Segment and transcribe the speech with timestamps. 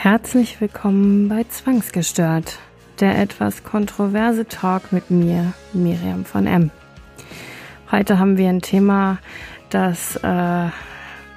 [0.00, 2.60] Herzlich willkommen bei Zwangsgestört,
[3.00, 6.70] der etwas kontroverse Talk mit mir, Miriam von M.
[7.90, 9.18] Heute haben wir ein Thema,
[9.70, 10.68] das äh,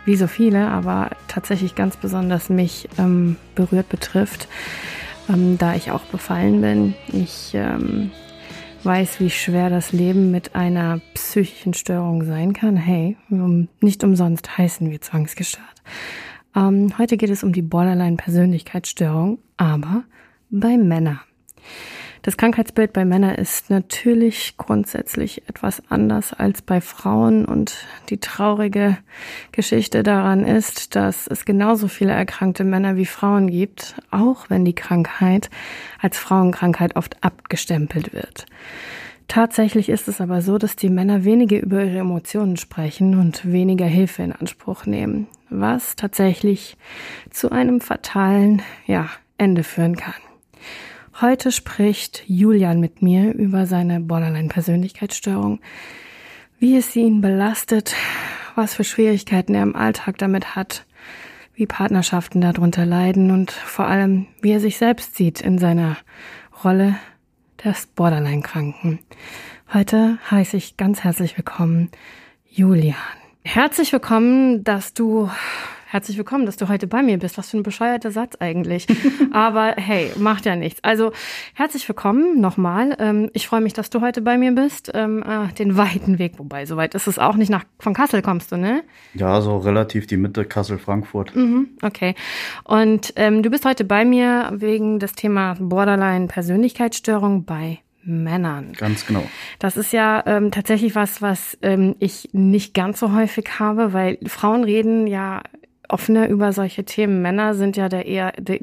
[0.06, 4.48] wie so viele, aber tatsächlich ganz besonders mich ähm, berührt betrifft,
[5.28, 6.94] ähm, da ich auch befallen bin.
[7.08, 8.12] Ich ähm,
[8.84, 12.76] weiß, wie schwer das Leben mit einer psychischen Störung sein kann.
[12.76, 13.18] Hey,
[13.80, 15.66] nicht umsonst heißen wir zwangsgestört.
[16.56, 20.04] Ähm, heute geht es um die Borderline-Persönlichkeitsstörung, aber
[20.50, 21.20] bei Männern.
[22.24, 28.98] Das Krankheitsbild bei Männern ist natürlich grundsätzlich etwas anders als bei Frauen und die traurige
[29.52, 34.76] Geschichte daran ist, dass es genauso viele erkrankte Männer wie Frauen gibt, auch wenn die
[34.76, 35.50] Krankheit
[36.00, 38.46] als Frauenkrankheit oft abgestempelt wird.
[39.32, 43.86] Tatsächlich ist es aber so, dass die Männer weniger über ihre Emotionen sprechen und weniger
[43.86, 46.76] Hilfe in Anspruch nehmen, was tatsächlich
[47.30, 50.22] zu einem fatalen, ja, Ende führen kann.
[51.22, 55.62] Heute spricht Julian mit mir über seine Borderline-Persönlichkeitsstörung,
[56.60, 57.96] wie es ihn belastet,
[58.56, 60.86] was für Schwierigkeiten er im Alltag damit hat,
[61.56, 65.96] wie Partnerschaften darunter leiden und vor allem, wie er sich selbst sieht in seiner
[66.66, 66.98] Rolle
[67.64, 69.00] des Borderline-Kranken.
[69.74, 71.90] Heute heiße ich ganz herzlich willkommen
[72.50, 72.96] Julian.
[73.44, 75.30] Herzlich willkommen, dass du
[75.92, 77.38] Herzlich willkommen, dass du heute bei mir bist.
[77.38, 78.88] Was für ein bescheuerter Satz eigentlich.
[79.34, 80.82] Aber hey, macht ja nichts.
[80.86, 81.12] Also
[81.54, 82.96] herzlich willkommen nochmal.
[82.98, 84.90] Ähm, ich freue mich, dass du heute bei mir bist.
[84.94, 87.50] Ähm, äh, den weiten Weg, wobei soweit ist es auch nicht.
[87.50, 88.86] Nach von Kassel kommst du, ne?
[89.16, 91.36] Ja, so relativ die Mitte Kassel-Frankfurt.
[91.36, 92.16] Mhm, okay.
[92.64, 98.72] Und ähm, du bist heute bei mir wegen des Thema Borderline-Persönlichkeitsstörung bei Männern.
[98.78, 99.24] Ganz genau.
[99.60, 104.20] Das ist ja ähm, tatsächlich was, was ähm, ich nicht ganz so häufig habe, weil
[104.26, 105.42] Frauen reden ja
[105.92, 107.22] offener über solche Themen.
[107.22, 108.60] Männer sind ja da eher, der,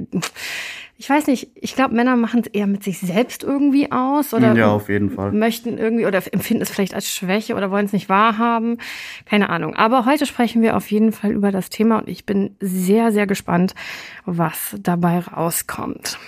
[0.97, 4.55] ich weiß nicht, ich glaube, Männer machen es eher mit sich selbst irgendwie aus oder
[4.55, 5.33] ja, auf jeden Fall.
[5.33, 8.79] möchten irgendwie oder empfinden es vielleicht als Schwäche oder wollen es nicht wahrhaben.
[9.25, 9.77] Keine Ahnung.
[9.77, 13.27] Aber heute sprechen wir auf jeden Fall über das Thema und ich bin sehr, sehr
[13.27, 13.75] gespannt,
[14.25, 16.19] was dabei rauskommt.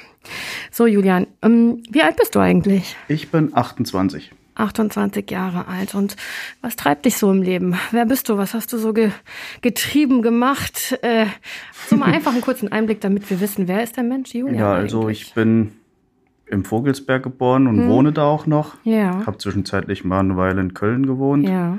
[0.70, 2.94] So, Julian, ähm, wie alt bist du eigentlich?
[3.08, 4.30] Ich bin 28.
[4.60, 5.94] 28 Jahre alt.
[5.94, 6.16] Und
[6.62, 7.76] was treibt dich so im Leben?
[7.90, 8.36] Wer bist du?
[8.38, 9.10] Was hast du so ge
[9.62, 10.98] getrieben, gemacht?
[11.02, 11.26] Äh,
[11.88, 14.58] so mal einfach einen kurzen Einblick, damit wir wissen, wer ist der Mensch, Julian?
[14.58, 15.22] Ja, also eigentlich?
[15.22, 15.72] ich bin
[16.46, 17.88] im Vogelsberg geboren und hm.
[17.88, 18.76] wohne da auch noch.
[18.84, 19.24] Ja.
[19.26, 21.48] Habe zwischenzeitlich mal eine Weile in Köln gewohnt.
[21.48, 21.78] Ja.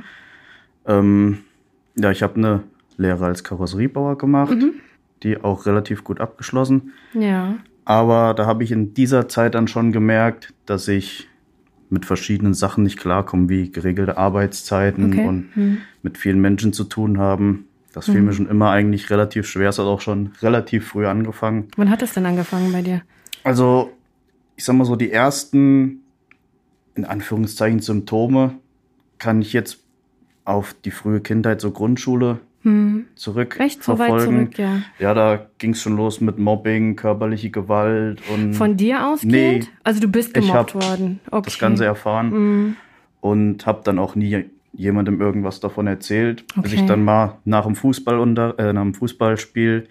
[0.85, 1.39] Ähm,
[1.95, 2.63] ja, ich habe eine
[2.97, 4.73] Lehre als Karosseriebauer gemacht, mhm.
[5.23, 6.93] die auch relativ gut abgeschlossen.
[7.13, 7.55] Ja.
[7.83, 11.27] Aber da habe ich in dieser Zeit dann schon gemerkt, dass ich
[11.91, 15.27] mit verschiedenen Sachen nicht klarkommen, wie geregelte Arbeitszeiten okay.
[15.27, 15.77] und hm.
[16.01, 17.65] mit vielen Menschen zu tun haben.
[17.93, 18.25] Das fiel hm.
[18.25, 19.69] mir schon immer eigentlich relativ schwer.
[19.69, 21.67] Es hat auch schon relativ früh angefangen.
[21.75, 23.01] Wann hat es denn angefangen bei dir?
[23.43, 23.91] Also,
[24.55, 25.99] ich sag mal so, die ersten,
[26.95, 28.55] in Anführungszeichen, Symptome
[29.17, 29.79] kann ich jetzt
[30.45, 33.05] auf die frühe Kindheit, so Grundschule, hm.
[33.15, 34.81] zurück Recht so weit zurück, ja.
[34.99, 38.53] Ja, da ging es schon los mit Mobbing, körperliche Gewalt und.
[38.53, 39.63] Von dir ausgehend?
[39.63, 41.19] Nee, also du bist gemobbt worden.
[41.29, 41.41] Okay.
[41.45, 42.75] Das Ganze erfahren mhm.
[43.19, 46.61] und habe dann auch nie jemandem irgendwas davon erzählt, okay.
[46.61, 49.87] bis ich dann mal nach dem Fußball unter, äh, nach dem Fußballspiel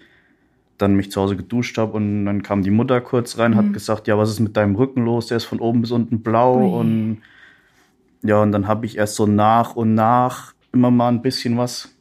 [0.77, 3.57] dann mich zu Hause geduscht habe und dann kam die Mutter kurz rein, mhm.
[3.57, 5.27] hat gesagt, ja, was ist mit deinem Rücken los?
[5.27, 6.79] Der ist von oben bis unten blau Ui.
[6.79, 7.17] und
[8.23, 11.95] ja, und dann habe ich erst so nach und nach immer mal ein bisschen was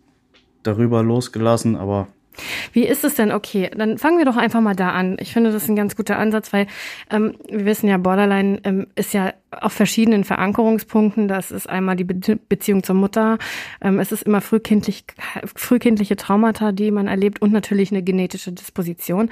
[0.62, 2.08] darüber losgelassen, aber
[2.72, 3.32] wie ist es denn?
[3.32, 5.16] Okay, dann fangen wir doch einfach mal da an.
[5.20, 6.66] Ich finde, das ist ein ganz guter Ansatz, weil
[7.10, 11.28] ähm, wir wissen ja, Borderline ähm, ist ja auf verschiedenen Verankerungspunkten.
[11.28, 13.38] Das ist einmal die Be Beziehung zur Mutter.
[13.80, 15.04] Ähm, es ist immer frühkindlich,
[15.56, 19.30] frühkindliche Traumata, die man erlebt und natürlich eine genetische Disposition.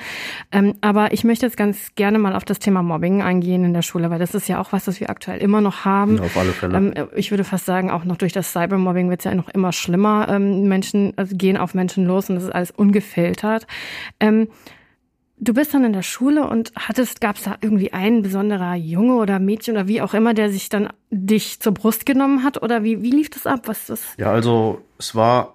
[0.51, 3.83] Ähm, aber ich möchte jetzt ganz gerne mal auf das Thema Mobbing eingehen in der
[3.83, 6.17] Schule, weil das ist ja auch was, das wir aktuell immer noch haben.
[6.17, 6.77] Ja, auf alle Fälle.
[6.77, 9.73] Ähm, ich würde fast sagen, auch noch durch das Cybermobbing wird es ja noch immer
[9.73, 10.29] schlimmer.
[10.31, 13.67] Ähm, Menschen also gehen auf Menschen los und das ist alles ungefiltert.
[15.41, 19.15] Du bist dann in der Schule und hattest, gab es da irgendwie einen besonderer Junge
[19.15, 22.63] oder Mädchen oder wie auch immer, der sich dann dich zur Brust genommen hat?
[22.63, 23.63] Oder wie, wie lief das ab?
[23.67, 24.03] Was das?
[24.17, 25.55] Ja, also es war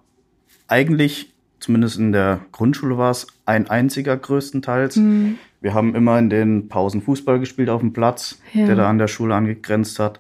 [0.68, 4.96] eigentlich, zumindest in der Grundschule war es, ein einziger größtenteils.
[4.96, 5.38] Mhm.
[5.60, 8.66] Wir haben immer in den Pausen Fußball gespielt auf dem Platz, ja.
[8.66, 10.20] der da an der Schule angegrenzt hat.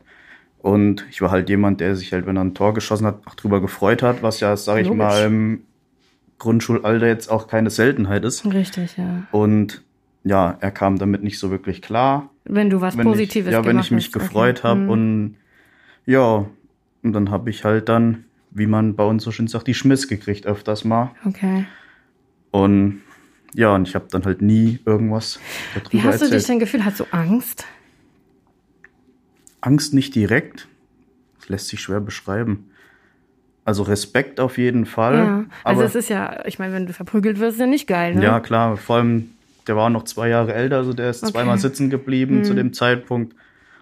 [0.60, 3.36] Und ich war halt jemand, der sich halt, wenn er ein Tor geschossen hat, auch
[3.36, 5.64] drüber gefreut hat, was ja, sag ich mal, im
[6.44, 8.46] Grundschulalter jetzt auch keine Seltenheit ist.
[8.46, 9.24] Richtig, ja.
[9.32, 9.82] Und
[10.26, 12.30] ja, er kam damit nicht so wirklich klar.
[12.44, 14.14] Wenn du was Positives ich, Ja, wenn ich mich hast.
[14.14, 14.68] gefreut okay.
[14.68, 14.90] habe mhm.
[14.90, 15.36] und
[16.06, 16.46] ja,
[17.02, 20.10] und dann habe ich halt dann, wie man bei uns so schön sagt, die Schmiss
[20.10, 21.12] gekriegt öfters mal.
[21.26, 21.66] Okay.
[22.52, 23.02] Und
[23.54, 25.40] ja, und ich habe dann halt nie irgendwas
[25.74, 26.32] darüber Wie hast erzählt.
[26.32, 26.84] du dich denn gefühlt?
[26.84, 27.66] Hast du Angst?
[29.62, 30.68] Angst nicht direkt.
[31.40, 32.70] Das lässt sich schwer beschreiben.
[33.66, 35.16] Also Respekt auf jeden Fall.
[35.16, 38.16] Ja, also es ist ja, ich meine, wenn du verprügelt wirst, ist ja nicht geil,
[38.16, 38.24] ne?
[38.24, 38.76] Ja, klar.
[38.76, 39.30] Vor allem,
[39.68, 41.32] der war noch zwei Jahre älter, also der ist okay.
[41.32, 42.44] zweimal sitzen geblieben hm.
[42.44, 43.36] zu dem Zeitpunkt.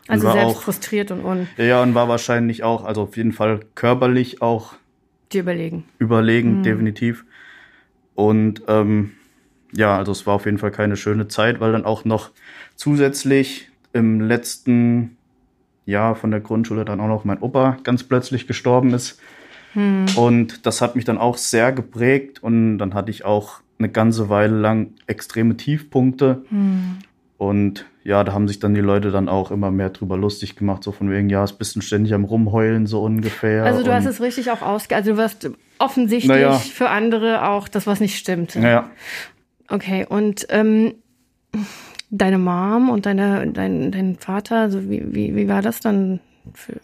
[0.08, 1.48] Also selbst auch, frustriert und un.
[1.58, 4.74] Ja, und war wahrscheinlich auch, also auf jeden Fall körperlich auch.
[5.32, 5.86] Die überlegen.
[5.98, 6.64] Überlegen, hm.
[6.64, 7.26] definitiv.
[8.14, 9.14] Und ähm,
[9.72, 12.30] ja, also es war auf jeden Fall keine schöne Zeit, weil dann auch noch
[12.76, 15.18] zusätzlich im letzten
[15.86, 19.20] Jahr von der Grundschule dann auch noch mein Opa ganz plötzlich gestorben ist.
[19.74, 20.06] Hm.
[20.16, 24.30] Und das hat mich dann auch sehr geprägt und dann hatte ich auch eine ganze
[24.30, 26.44] Weile lang extreme Tiefpunkte.
[26.50, 27.00] Hm.
[27.38, 30.84] Und ja, da haben sich dann die Leute dann auch immer mehr drüber lustig gemacht,
[30.84, 33.64] so von wegen, ja, es bist du ständig am Rumheulen, so ungefähr.
[33.64, 34.96] Also du hast es richtig auch ausge...
[34.96, 36.54] Also du wirst offensichtlich naja.
[36.54, 38.56] für andere auch das, was nicht stimmt.
[38.56, 38.90] Naja.
[39.68, 40.96] Okay, und ähm,
[42.10, 46.20] deine Mom und deine, dein, dein Vater, also wie, wie, wie war das dann?
[46.54, 46.80] Für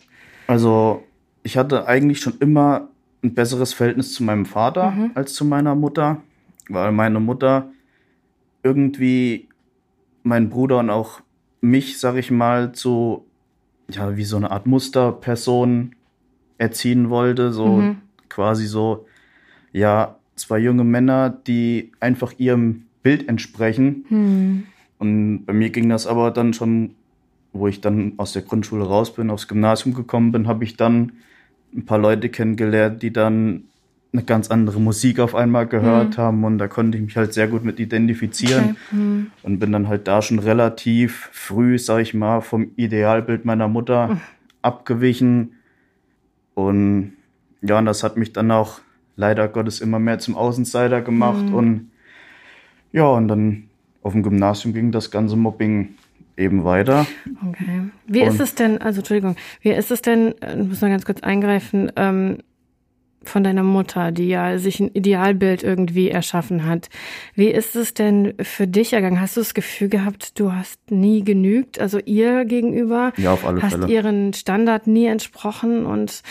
[0.48, 1.04] also
[1.48, 2.90] ich hatte eigentlich schon immer
[3.24, 5.12] ein besseres Verhältnis zu meinem Vater mhm.
[5.16, 6.22] als zu meiner Mutter,
[6.68, 7.70] weil meine Mutter
[8.64, 9.48] irgendwie
[10.24, 11.22] meinen Bruder und auch
[11.62, 13.26] mich, sag ich mal, zu,
[13.90, 15.96] ja, wie so eine Art Musterperson
[16.58, 18.02] erziehen wollte, so mhm.
[18.28, 19.06] quasi so,
[19.72, 24.04] ja, zwei junge Männer, die einfach ihrem Bild entsprechen.
[24.10, 24.64] Hm.
[25.00, 26.96] Und bei mir ging das aber dann schon,
[27.54, 31.14] wo ich dann aus der Grundschule raus bin, aufs Gymnasium gekommen bin, habe ich dann
[31.78, 33.66] ein paar Leute kennengelernt, die dann
[34.14, 36.24] eine ganz andere Musik auf einmal gehört hm.
[36.24, 38.76] haben und da konnte ich mich halt sehr gut mit identifizieren okay.
[38.90, 39.32] hm.
[39.44, 44.10] und bin dann halt da schon relativ früh, sag ich mal, vom Idealbild meiner Mutter
[44.10, 44.22] hm.
[44.62, 45.54] abgewichen
[46.56, 47.14] und
[47.62, 48.80] ja, und das hat mich dann auch
[49.16, 51.46] leider Gottes immer mehr zum Außenseiter gemacht.
[51.46, 51.54] Mhm.
[51.54, 51.92] Und
[52.92, 53.70] ja, und dann
[54.02, 55.96] auf dem Gymnasium ging das ganze Mobbing
[56.38, 57.06] eben weiter.
[57.50, 57.90] Okay.
[58.06, 60.90] Wie und ist es denn, also Entschuldigung, wie ist es denn, ich äh, muss mal
[60.90, 62.38] ganz kurz eingreifen, ähm,
[63.24, 66.90] von deiner Mutter, die ja sich ein Idealbild irgendwie erschaffen hat.
[67.36, 69.20] Wie ist es denn für dich ergangen?
[69.20, 73.12] Hast du das Gefühl gehabt, du hast nie genügt, also ihr gegenüber?
[73.18, 73.84] Ja, auf alle hast Fälle.
[73.84, 76.22] Hast ihren Standard nie entsprochen und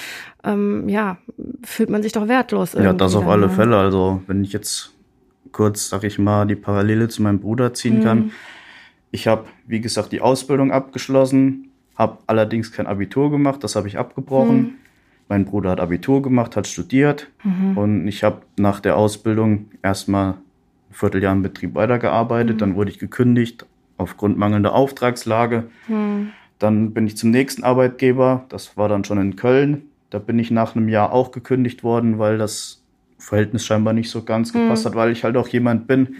[0.42, 1.18] ähm, ja,
[1.62, 2.86] fühlt man sich doch wertlos irgendwie.
[2.86, 3.52] Ja, das auf alle ne?
[3.52, 3.76] Fälle.
[3.76, 4.94] Also wenn ich jetzt
[5.52, 8.04] kurz, sag ich mal, die Parallele zu meinem Bruder ziehen mhm.
[8.04, 8.30] kann.
[9.16, 13.98] Ich habe, wie gesagt, die Ausbildung abgeschlossen, habe allerdings kein Abitur gemacht, das habe ich
[13.98, 14.56] abgebrochen.
[14.56, 14.72] Mhm
[15.28, 17.76] mein Bruder hat Abitur gemacht, hat studiert mhm.
[17.76, 20.36] und ich habe nach der Ausbildung erstmal ein
[20.92, 22.56] Vierteljahr im Betrieb weitergearbeitet.
[22.56, 22.58] Mhm.
[22.58, 23.66] Dann wurde ich gekündigt
[23.96, 25.64] aufgrund mangelnder Auftragslage.
[25.88, 26.30] Mhm.
[26.58, 29.82] Dann bin ich zum nächsten Arbeitgeber, das war dann schon in Köln.
[30.10, 32.82] Da bin ich nach einem Jahr auch gekündigt worden, weil das
[33.18, 34.90] Verhältnis scheinbar nicht so ganz gepasst mhm.
[34.90, 36.16] hat, weil ich halt auch jemand bin,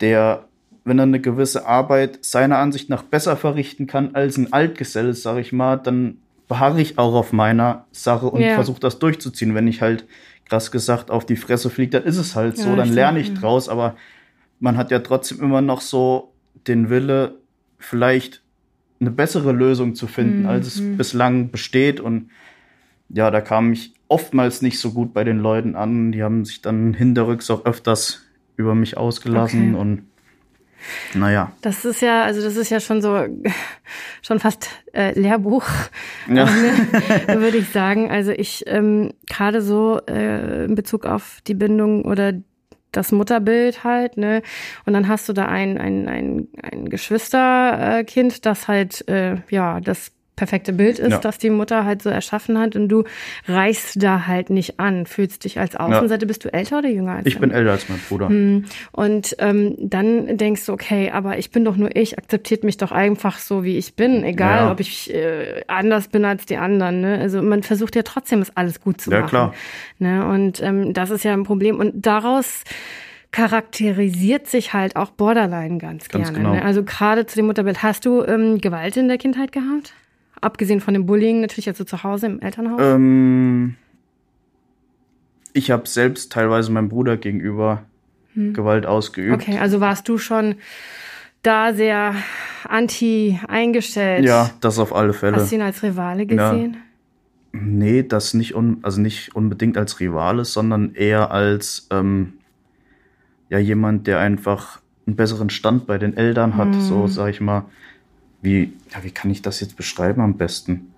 [0.00, 0.46] der,
[0.86, 5.38] wenn er eine gewisse Arbeit seiner Ansicht nach besser verrichten kann als ein Altgeselle, sag
[5.38, 8.54] ich mal, dann beharre ich auch auf meiner Sache und ja.
[8.54, 9.56] versuche das durchzuziehen.
[9.56, 10.06] Wenn ich halt
[10.48, 13.34] krass gesagt auf die Fresse fliege, dann ist es halt so, ja, dann lerne ich
[13.34, 13.96] draus, aber
[14.60, 16.32] man hat ja trotzdem immer noch so
[16.68, 17.34] den Wille,
[17.80, 18.42] vielleicht
[19.00, 20.48] eine bessere Lösung zu finden, mhm.
[20.48, 20.96] als es mhm.
[20.96, 21.98] bislang besteht.
[21.98, 22.30] Und
[23.08, 26.12] ja, da kam ich oftmals nicht so gut bei den Leuten an.
[26.12, 28.22] Die haben sich dann hinterrücks auch öfters
[28.56, 29.80] über mich ausgelassen okay.
[29.80, 30.02] und
[31.14, 31.52] naja.
[31.62, 33.26] Das ist ja, also das ist ja schon so,
[34.22, 35.66] schon fast äh, Lehrbuch,
[36.28, 36.48] ja.
[37.28, 38.10] würde ich sagen.
[38.10, 42.32] Also ich ähm, gerade so äh, in Bezug auf die Bindung oder
[42.92, 44.42] das Mutterbild halt, ne?
[44.86, 50.12] Und dann hast du da ein, ein, ein, ein Geschwisterkind, das halt, äh, ja, das
[50.36, 51.18] perfekte Bild ist, ja.
[51.18, 53.04] das die Mutter halt so erschaffen hat und du
[53.48, 56.24] reichst da halt nicht an, fühlst dich als Außenseite.
[56.24, 56.28] Ja.
[56.28, 58.28] Bist du älter oder jünger als Ich bin älter als mein Bruder.
[58.28, 58.64] Hm.
[58.92, 62.92] Und ähm, dann denkst du, okay, aber ich bin doch nur ich, akzeptiert mich doch
[62.92, 64.72] einfach so, wie ich bin, egal ja.
[64.72, 67.00] ob ich äh, anders bin als die anderen.
[67.00, 67.18] Ne?
[67.18, 69.22] Also man versucht ja trotzdem, es alles gut zu machen.
[69.22, 69.54] Ja, klar.
[69.98, 70.26] Ne?
[70.26, 71.78] Und ähm, das ist ja ein Problem.
[71.78, 72.64] Und daraus
[73.32, 76.38] charakterisiert sich halt auch Borderline ganz, ganz gerne.
[76.38, 76.54] Genau.
[76.54, 76.62] Ne?
[76.62, 77.82] Also gerade zu dem Mutterbild.
[77.82, 79.94] Hast du ähm, Gewalt in der Kindheit gehabt?
[80.40, 82.80] Abgesehen von dem Bullying natürlich also zu Hause im Elternhaus?
[82.80, 83.76] Ähm,
[85.52, 87.84] ich habe selbst teilweise meinem Bruder gegenüber
[88.34, 88.52] hm.
[88.52, 89.34] Gewalt ausgeübt.
[89.34, 90.56] Okay, also warst du schon
[91.42, 92.14] da sehr
[92.68, 94.24] anti eingestellt?
[94.24, 95.36] Ja, das auf alle Fälle.
[95.36, 96.74] Hast du ihn als Rivale gesehen?
[96.74, 96.80] Ja.
[97.52, 102.34] Nee, das nicht, un also nicht unbedingt als Rivale, sondern eher als ähm,
[103.48, 106.80] ja, jemand, der einfach einen besseren Stand bei den Eltern hat, hm.
[106.80, 107.64] so sag ich mal
[108.42, 110.92] wie, ja, wie kann ich das jetzt beschreiben am besten?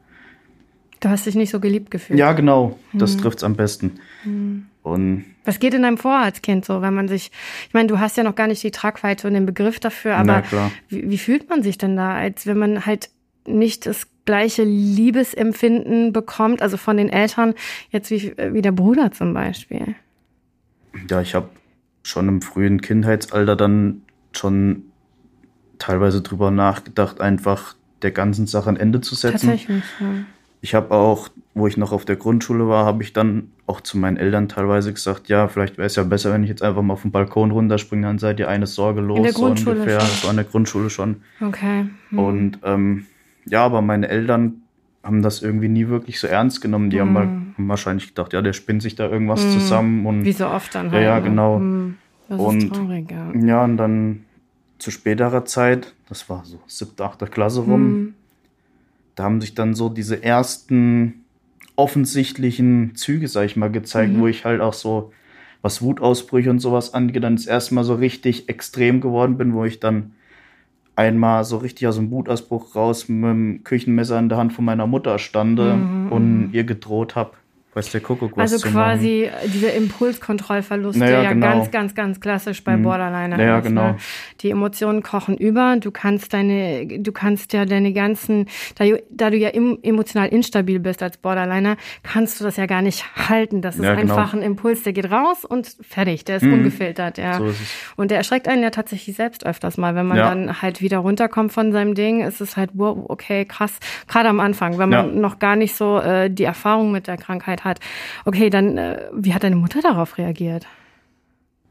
[1.00, 2.18] Du hast dich nicht so geliebt gefühlt.
[2.18, 2.78] Ja, genau.
[2.92, 3.20] Das hm.
[3.20, 4.00] trifft es am besten.
[4.24, 4.66] Hm.
[4.82, 7.30] Und Was geht in deinem vor als Kind so, wenn man sich,
[7.66, 10.42] ich meine, du hast ja noch gar nicht die Tragweite und den Begriff dafür, aber
[10.88, 13.10] wie, wie fühlt man sich denn da, als wenn man halt
[13.46, 17.54] nicht das gleiche Liebesempfinden bekommt, also von den Eltern,
[17.90, 19.94] jetzt wie, wie der Bruder zum Beispiel?
[21.08, 21.50] Ja, ich habe
[22.02, 24.02] schon im frühen Kindheitsalter dann
[24.32, 24.84] schon
[25.78, 29.48] teilweise drüber nachgedacht, einfach der ganzen Sache ein Ende zu setzen.
[29.48, 30.06] Tatsächlich, ja.
[30.60, 33.96] Ich habe auch, wo ich noch auf der Grundschule war, habe ich dann auch zu
[33.96, 36.94] meinen Eltern teilweise gesagt, ja, vielleicht wäre es ja besser, wenn ich jetzt einfach mal
[36.94, 40.00] auf den Balkon runterspringe, dann seid ihr eine Sorge los, In der so Grundschule ungefähr.
[40.00, 40.24] schon.
[40.24, 41.16] War in der Grundschule schon.
[41.40, 41.86] Okay.
[42.10, 42.18] Hm.
[42.18, 43.06] Und ähm,
[43.46, 44.62] ja, aber meine Eltern
[45.04, 46.90] haben das irgendwie nie wirklich so ernst genommen.
[46.90, 47.54] Die haben, mal, Hm.
[47.56, 50.06] haben wahrscheinlich gedacht, ja, der spinnt sich da irgendwas zusammen.
[50.06, 51.04] Und Wie so oft dann Ja, halt.
[51.04, 51.22] ja, ne?
[51.22, 51.56] genau.
[51.58, 51.94] Hm.
[52.28, 53.32] Das ist Und- traurig, ja.
[53.46, 54.24] Ja, und dann
[54.78, 58.14] zu späterer Zeit, das war so siebte, achte Klasse rum, Hm.
[59.14, 61.24] da haben sich dann so diese ersten
[61.76, 64.20] offensichtlichen Züge, sag ich mal, gezeigt, Mhm.
[64.20, 65.12] wo ich halt auch so,
[65.62, 69.64] was Wutausbrüche und sowas angeht, dann das erste Mal so richtig extrem geworden bin, wo
[69.64, 70.12] ich dann
[70.96, 74.86] einmal so richtig aus dem Wutausbruch raus mit dem Küchenmesser in der Hand von meiner
[74.86, 77.32] Mutter stande Mhm, und ihr gedroht habe,
[77.78, 78.98] weiß der Kuckuck was Also zu machen.
[78.98, 81.46] quasi dieser Impulskontrollverlust, Naja, der ja genau.
[81.46, 82.82] ganz, ganz, ganz klassisch bei Mhm.
[82.82, 83.64] Borderliner Ja, ist.
[83.66, 83.88] genau.
[83.92, 83.96] Ne?
[84.40, 85.76] Die Emotionen kochen über.
[85.78, 90.80] Du kannst deine, du kannst ja deine ganzen, da, da du ja em- emotional instabil
[90.80, 93.62] bist als Borderliner, kannst du das ja gar nicht halten.
[93.62, 94.14] Das ist Ja, genau.
[94.16, 96.24] einfach ein Impuls, der geht raus und fertig.
[96.24, 96.54] Der ist Mhm.
[96.54, 97.38] ungefiltert, ja.
[97.38, 97.68] So ist es.
[97.96, 100.28] Und der erschreckt einen ja tatsächlich selbst öfters mal, wenn man Ja.
[100.30, 102.18] dann halt wieder runterkommt von seinem Ding.
[102.22, 103.78] ist Es halt, wow, okay, krass.
[104.08, 105.20] Gerade am Anfang, wenn man Ja.
[105.20, 107.67] noch gar nicht so äh, die Erfahrung mit der Krankheit hat.
[108.24, 110.66] Okay, dann, äh, wie hat deine Mutter darauf reagiert?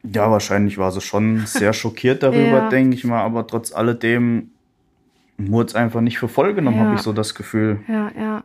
[0.04, 2.70] Ja, wahrscheinlich war sie schon sehr schockiert darüber, Ja.
[2.70, 4.52] denke ich mal, aber trotz alledem
[5.38, 6.86] wurde es einfach nicht für voll genommen, Ja.
[6.86, 7.80] habe ich so das Gefühl.
[7.88, 8.44] Ja, ja.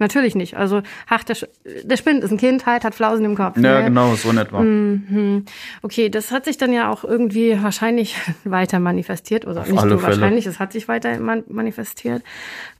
[0.00, 0.56] Natürlich nicht.
[0.56, 1.36] Also, ach, der,
[1.82, 3.56] der Spind ist ein Kind, halt, hat Flausen im Kopf.
[3.56, 3.84] Ja, ne?
[3.86, 4.60] genau, so in etwa.
[4.60, 5.44] Mhm.
[5.82, 9.98] Okay, das hat sich dann ja auch irgendwie wahrscheinlich weiter manifestiert oder nicht alle nur
[9.98, 10.20] Fälle.
[10.20, 12.22] wahrscheinlich, es hat sich weiter man manifestiert.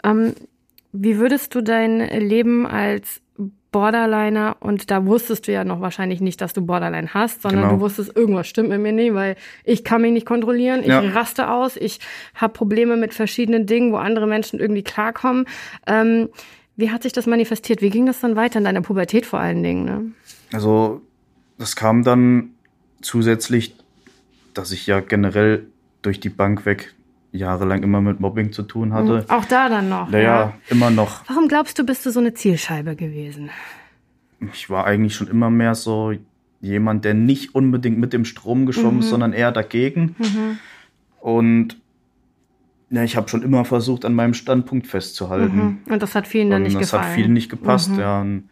[0.04, 0.34] Ähm,
[0.92, 3.20] wie würdest du dein Leben als
[3.78, 7.75] Borderliner und da wusstest du ja noch wahrscheinlich nicht, dass du Borderline hast, sondern Genau.
[7.76, 10.99] du wusstest, irgendwas stimmt mit mir nicht, weil ich kann mich nicht kontrollieren, ich Ja.
[10.99, 12.00] raste aus, ich
[12.35, 15.44] habe Probleme mit verschiedenen Dingen, wo andere Menschen irgendwie klarkommen.
[15.87, 16.28] Ähm,
[16.75, 17.80] wie hat sich das manifestiert?
[17.80, 19.85] Wie ging das dann weiter in deiner Pubertät vor allen Dingen?
[19.85, 20.11] Ne?
[20.52, 21.00] Also,
[21.56, 22.50] das kam dann
[23.00, 23.76] zusätzlich,
[24.54, 25.66] dass ich ja generell
[26.02, 26.94] durch die Bank weg
[27.32, 29.25] jahrelang immer mit Mobbing zu tun hatte.
[29.28, 30.11] Auch da dann noch.
[30.11, 31.23] Naja, immer noch.
[31.28, 33.50] Warum glaubst du, bist du so eine Zielscheibe gewesen?
[34.52, 36.14] Ich war eigentlich schon immer mehr so
[36.61, 40.16] jemand, der nicht unbedingt mit dem Strom geschwommen ist, sondern eher dagegen.
[41.20, 41.76] Und
[42.90, 45.82] ja, ich habe schon immer versucht, an meinem Standpunkt festzuhalten.
[45.88, 47.04] Und das hat vielen dann Und nicht das gefallen.
[47.04, 48.23] hat vielen nicht gepasst, ja.
[48.23, 48.49] Und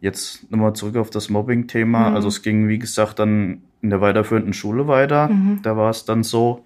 [0.00, 2.10] jetzt nochmal zurück auf das Mobbing-Thema.
[2.10, 2.16] Mhm.
[2.16, 5.28] Also es ging, wie gesagt, dann in der weiterführenden Schule weiter.
[5.28, 5.60] Mhm.
[5.62, 6.64] Da war es dann so,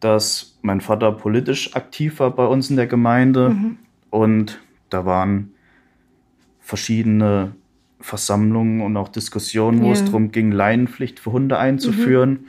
[0.00, 3.50] dass mein Vater politisch aktiv war bei uns in der Gemeinde.
[3.50, 3.76] Mhm.
[4.10, 5.52] Und da waren
[6.60, 7.52] verschiedene
[8.00, 9.92] Versammlungen und auch Diskussionen, wo Ja.
[9.92, 12.46] es darum ging, Leinenpflicht für Hunde einzuführen.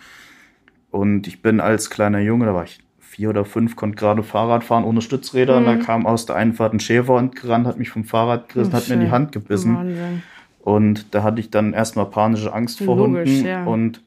[0.92, 4.64] Und ich bin als kleiner Junge, da war ich vier oder fünf, konnte gerade Fahrrad
[4.64, 5.58] fahren ohne Stützräder.
[5.58, 8.72] Und da kam aus der Einfahrt ein Schäfer und gerannt, hat mich vom Fahrrad gerissen,
[8.74, 9.12] Oh, hat mir in die.
[9.12, 9.76] Hand gebissen.
[9.76, 10.24] Wahnsinn.
[10.60, 13.46] Und da hatte ich dann erstmal panische Angst vor Logisch, Hunden.
[13.46, 13.64] ja.
[13.66, 14.04] Und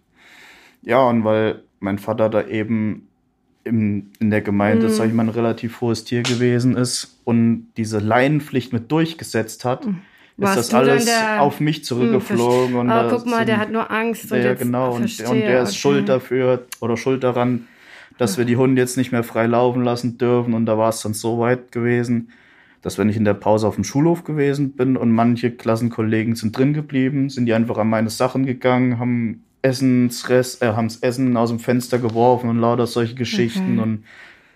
[0.82, 3.08] ja, und weil mein Vater da eben
[3.64, 4.90] im, in der Gemeinde, Mhm.
[4.92, 9.86] sag ich mal, ein relativ hohes Tier gewesen ist und diese Laienpflicht mit durchgesetzt hat,
[9.86, 9.98] Mhm.
[10.36, 12.70] Warst ist das alles der- auf mich zurückgeflogen.
[12.70, 14.32] Hm, und da guck mal, der sind- hat nur Angst.
[14.32, 14.90] Und ja, jetzt, genau.
[14.94, 15.78] Und, verstehe, und der ist okay.
[15.78, 17.66] schuld dafür oder schuld daran,
[18.18, 20.52] dass wir die Hunde jetzt nicht mehr frei laufen lassen dürfen.
[20.54, 22.30] Und da war es dann so weit gewesen,
[22.82, 26.58] dass wenn ich in der Pause auf dem Schulhof gewesen bin und manche Klassenkollegen sind
[26.58, 31.48] drin geblieben, sind die einfach an meine Sachen gegangen, haben Essensrest, äh, haben's Essen aus
[31.50, 33.82] dem Fenster geworfen und lauter solche Geschichten Okay.
[33.82, 34.04] und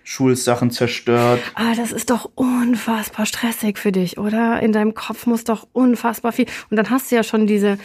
[0.03, 1.39] Schulsachen zerstört.
[1.55, 4.61] Ah, das ist doch unfassbar stressig für dich, oder?
[4.61, 6.45] In deinem Kopf muss doch unfassbar viel.
[6.71, 7.77] Und dann hast du ja schon diese,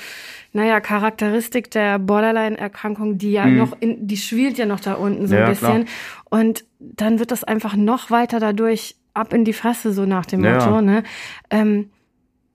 [0.52, 5.34] naja, Charakteristik der Borderline-Erkrankung, die ja noch, in, die schwelt ja noch da unten so
[5.34, 5.40] Mhm.
[5.40, 5.84] Ja, ein bisschen.
[5.84, 5.94] klar.
[6.30, 10.42] Und dann wird das einfach noch weiter dadurch ab in die Fresse, so nach dem
[10.44, 10.54] Ja.
[10.54, 11.02] Motto, ne?
[11.50, 11.90] Ähm,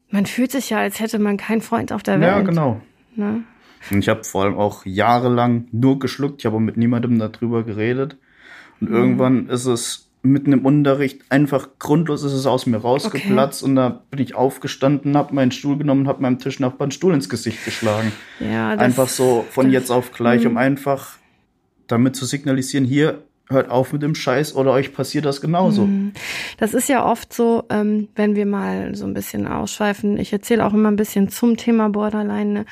[0.09, 2.31] man fühlt sich ja, als hätte man keinen Freund auf der Welt.
[2.31, 2.81] Ja, genau.
[3.15, 3.43] Ne?
[3.91, 6.41] Und ich habe vor allem auch jahrelang nur geschluckt.
[6.41, 8.17] Ich habe mit niemandem darüber geredet.
[8.79, 8.87] Mhm.
[8.87, 13.75] Und irgendwann ist es mitten im Unterricht einfach grundlos ist es aus mir rausgeplatzt und
[13.77, 17.63] da bin ich aufgestanden, habe meinen Stuhl genommen, habe meinem Tischnachbarn einen Stuhl ins Gesicht
[17.63, 18.11] geschlagen.
[18.41, 20.51] Ja, das, einfach so von jetzt auf gleich, Mhm.
[20.51, 21.17] um einfach
[21.87, 25.85] damit zu signalisieren, hier hört auf mit dem Scheiß oder euch passiert das genauso.
[25.87, 26.13] Mhm.
[26.57, 30.17] Das ist ja oft so, ähm, wenn wir mal so ein bisschen ausschweifen.
[30.17, 32.51] Ich erzähle auch immer ein bisschen zum Thema Borderline.
[32.51, 32.65] Ne?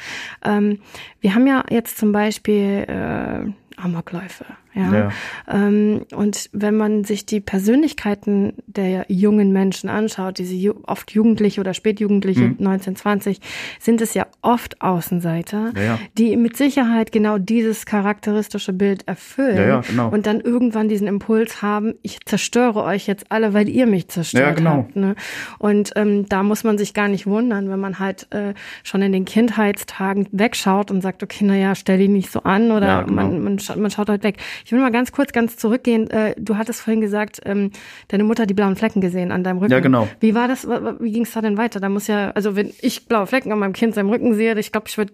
[0.46, 0.80] Ähm,
[1.20, 4.46] wir haben ja jetzt zum Beispiel äh, Amokläufe.
[4.78, 4.94] Ja.
[4.94, 5.12] ja.
[5.48, 11.62] Ähm, und wenn man sich die Persönlichkeiten der jungen Menschen anschaut, diese ju oft Jugendliche
[11.62, 12.56] oder Spätjugendliche, mhm.
[12.60, 13.40] 19, 20,
[13.80, 16.00] sind es ja oft Außenseiter, ja, ja.
[16.18, 20.10] die mit Sicherheit genau dieses charakteristische Bild erfüllen ja, genau.
[20.10, 24.58] und dann irgendwann diesen Impuls haben, ich zerstöre euch jetzt alle, weil ihr mich zerstört
[24.58, 24.72] genau.
[24.72, 24.96] habt.
[24.96, 25.16] Ne?
[25.60, 28.54] Und ähm, da muss man sich gar nicht wundern, wenn man halt äh,
[28.84, 33.04] schon in den Kindheitstagen wegschaut und sagt, okay, naja, stell dich nicht so an oder
[33.04, 33.16] genau.
[33.16, 34.38] man, man, scha man schaut halt weg.
[34.68, 36.10] Ich will mal ganz kurz, ganz zurückgehen.
[36.10, 37.72] Äh, du hattest vorhin gesagt, ähm,
[38.10, 39.72] deine Mutter hat die blauen Flecken gesehen an deinem Rücken.
[39.72, 40.10] Ja, genau.
[40.20, 40.68] Wie war das?
[40.68, 41.80] Wie ging es da denn weiter?
[41.80, 44.74] Da muss ja, also wenn ich blaue Flecken an meinem Kind seinem Rücken sehe, ich
[44.74, 45.14] glaube, ich würde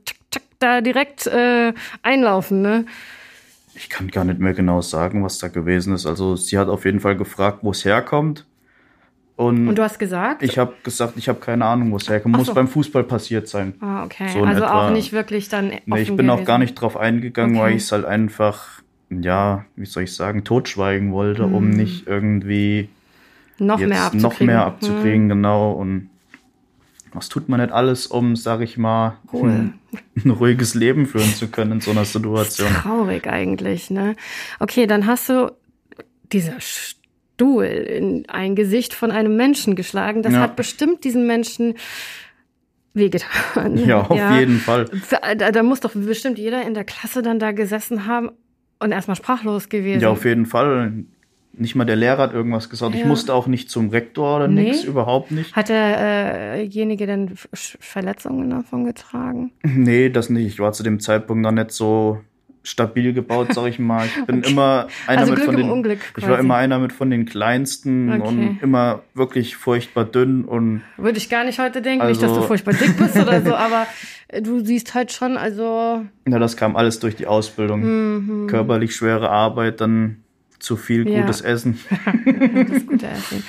[0.58, 2.88] da direkt äh, einlaufen, ne?
[3.76, 6.08] Ich kann gar nicht mehr genau sagen, was da gewesen ist.
[6.08, 8.48] Also sie hat auf jeden Fall gefragt, wo es herkommt.
[9.36, 10.42] Und, und, du hast gesagt?
[10.42, 12.36] Ich habe gesagt, ich habe keine Ahnung, wo es herkommt.
[12.36, 12.56] Muss so.
[12.56, 13.76] beim Fußball passiert sein.
[13.82, 14.30] Ah, okay.
[14.34, 15.70] So also auch nicht wirklich dann.
[15.86, 16.30] Nee, ich bin gewesen.
[16.32, 17.64] auch gar nicht drauf eingegangen, okay.
[17.64, 18.83] weil ich es halt einfach
[19.22, 21.56] ja, wie soll ich sagen, totschweigen wollte, mhm.
[21.56, 22.90] um nicht irgendwie
[23.60, 24.22] noch mehr abzukriegen.
[24.22, 25.30] Noch mehr abzukriegen, mhm.
[25.30, 25.72] genau.
[25.74, 26.10] Und
[27.14, 29.50] was tut man nicht alles, um, sag ich mal, cool.
[29.50, 29.74] ein,
[30.24, 32.70] ein, ruhiges Leben führen zu können in so einer Situation?
[32.70, 34.16] Traurig eigentlich, ne?
[34.60, 35.52] Okay, dann hast du
[36.32, 40.24] dieser Stuhl in ein Gesicht von einem Menschen geschlagen.
[40.24, 40.40] Das ja.
[40.40, 41.76] hat bestimmt diesen Menschen
[42.94, 43.78] wehgetan.
[43.78, 44.40] Ja, auf ja.
[44.40, 44.90] jeden Fall.
[45.38, 48.32] Da, da muss doch bestimmt jeder in der Klasse dann da gesessen haben
[48.84, 50.02] und erstmal sprachlos gewesen.
[50.02, 50.94] Ja, auf jeden Fall.
[51.56, 52.96] Nicht mal der Lehrer hat irgendwas gesagt.
[52.96, 53.02] Ja.
[53.02, 54.64] Ich musste auch nicht zum Rektor oder nee.
[54.64, 55.56] nichts, überhaupt nicht.
[55.56, 59.52] Hat derjenige äh denn Verletzungen davon getragen?
[59.62, 60.48] Nee, das nicht.
[60.48, 62.20] Ich war zu dem Zeitpunkt noch nicht so
[62.64, 64.06] stabil gebaut, sag ich mal.
[64.06, 64.52] Ich bin okay.
[64.52, 67.26] immer einer also mit Glück von den Unglück ich war immer einer mit von den
[67.26, 68.28] kleinsten okay.
[68.28, 72.32] und immer wirklich furchtbar dünn und würde ich gar nicht heute denken, also, nicht dass
[72.32, 73.86] du also furchtbar dick bist oder so, aber
[74.42, 76.06] du siehst halt schon, also.
[76.28, 77.82] Ja, das kam alles durch die Ausbildung.
[77.84, 78.48] Mhm.
[78.48, 80.24] Körperlich schwere Arbeit, dann
[80.60, 81.48] zu viel gutes ja.
[81.48, 81.80] Essen.
[82.70, 83.44] das gute Essen.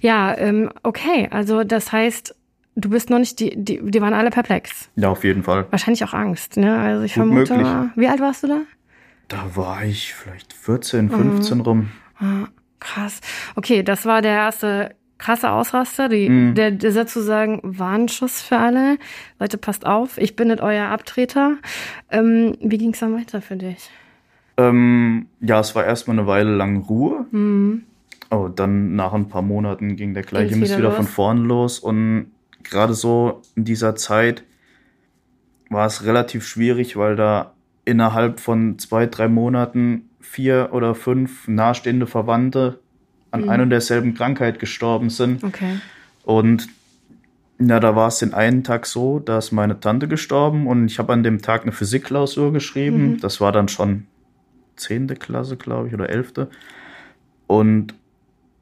[0.00, 1.28] Ja, ähm, okay.
[1.30, 2.36] Also das heißt,
[2.80, 4.88] du bist noch nicht, die, die, die waren alle perplex.
[4.96, 5.66] Ja, auf jeden Fall.
[5.70, 6.78] Wahrscheinlich auch Angst, ne?
[6.78, 7.56] Also ich Gut vermute.
[7.56, 7.90] Möglich.
[7.96, 8.60] Wie alt warst du da?
[9.28, 11.62] Da war ich vielleicht 14, 15 mhm.
[11.62, 11.88] rum.
[12.18, 12.48] Ah,
[12.80, 13.20] krass.
[13.54, 16.54] Okay, das war der erste krasse Ausraster, die, mhm.
[16.54, 18.96] der, der sozusagen Warnschuss für alle.
[19.38, 21.56] Leute, passt auf, ich bin nicht euer Abtreter.
[22.10, 23.90] Ähm, wie ging es dann weiter für dich?
[24.56, 27.26] Ähm, ja, es war erstmal eine Weile lang Ruhe.
[27.30, 27.82] Mhm.
[28.30, 31.78] Oh, dann nach ein paar Monaten ging der gleiche Mist wieder, wieder von vorn los.
[31.78, 32.30] Und
[32.62, 34.44] gerade so in dieser Zeit
[35.68, 37.52] war es relativ schwierig, weil da
[37.84, 42.80] innerhalb von zwei, drei Monaten vier oder fünf nahestehende Verwandte
[43.30, 43.48] an mhm.
[43.48, 45.42] einer und derselben Krankheit gestorben sind.
[45.44, 45.78] Okay.
[46.24, 46.68] Und
[47.60, 50.98] ja, da war es den einen Tag so, da ist meine Tante gestorben und ich
[50.98, 53.12] habe an dem Tag eine Physikklausur geschrieben.
[53.12, 53.20] Mhm.
[53.20, 54.06] Das war dann schon
[54.76, 56.48] zehnte Klasse, glaube ich, oder elfte.
[57.46, 57.94] Und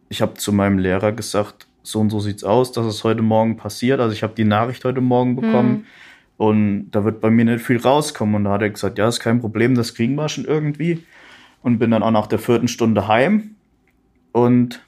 [0.08, 3.56] ich habe zu meinem Lehrer gesagt, so und so sieht's aus, dass es heute Morgen
[3.56, 4.00] passiert.
[4.00, 5.84] Also ich habe die Nachricht heute Morgen bekommen mhm.
[6.36, 8.34] und da wird bei mir nicht viel rauskommen.
[8.34, 11.04] Und da hat er gesagt, ja, ist kein Problem, das kriegen wir schon irgendwie.
[11.62, 13.56] Und bin dann auch nach der vierten Stunde heim
[14.32, 14.80] und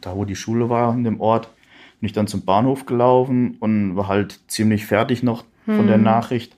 [0.00, 1.48] da, wo die Schule war, in dem Ort,
[2.00, 5.86] bin ich dann zum Bahnhof gelaufen und war halt ziemlich fertig noch von hm.
[5.88, 6.56] der Nachricht.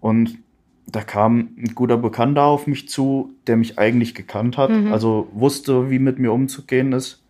[0.00, 0.38] Und
[0.86, 4.92] da kam ein guter Bekannter auf mich zu, der mich eigentlich gekannt hat, mhm.
[4.92, 7.22] also wusste, wie mit mir umzugehen ist.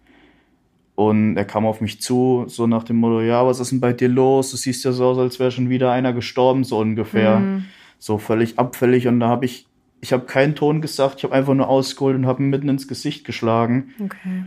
[1.00, 3.92] Und er kam auf mich zu, so nach dem Motto, ja, was ist denn bei
[3.92, 4.50] dir los?
[4.50, 7.38] Du siehst ja so aus, als wäre schon wieder einer gestorben, so ungefähr.
[7.38, 7.64] Mhm.
[7.98, 9.08] So völlig abfällig.
[9.08, 9.66] Und da habe ich
[10.00, 12.88] ich habe keinen Ton gesagt, ich habe einfach nur ausgeholt und habe ihn mitten ins
[12.88, 13.94] Gesicht geschlagen.
[14.02, 14.44] Okay.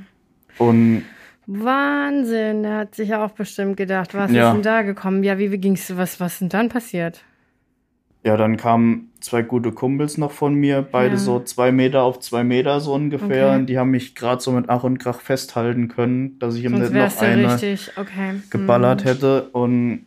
[0.57, 1.05] Und
[1.45, 4.49] Wahnsinn, der hat sich ja auch bestimmt gedacht, was ja.
[4.49, 5.23] ist denn da gekommen?
[5.23, 7.23] Ja, wie, wie ging's, was, was ist denn dann passiert?
[8.23, 11.19] Ja, dann kamen zwei gute Kumpels noch von mir, beide ja.
[11.19, 13.47] so zwei Meter auf zwei Meter so ungefähr.
[13.47, 13.55] Okay.
[13.55, 16.71] Und die haben mich gerade so mit Ach und Krach festhalten können, dass ich ihm
[16.71, 17.59] nicht noch eine
[17.97, 18.35] okay.
[18.49, 19.07] geballert hm.
[19.07, 19.49] hätte.
[19.51, 20.05] Und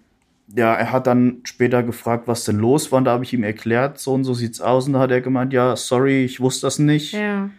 [0.55, 2.99] ja, er hat dann später gefragt, was denn los war.
[2.99, 4.87] Und da habe ich ihm erklärt, so und so sieht's aus.
[4.87, 7.13] Und da hat er gemeint, ja, sorry, ich wusste das nicht.
[7.13, 7.51] Ja.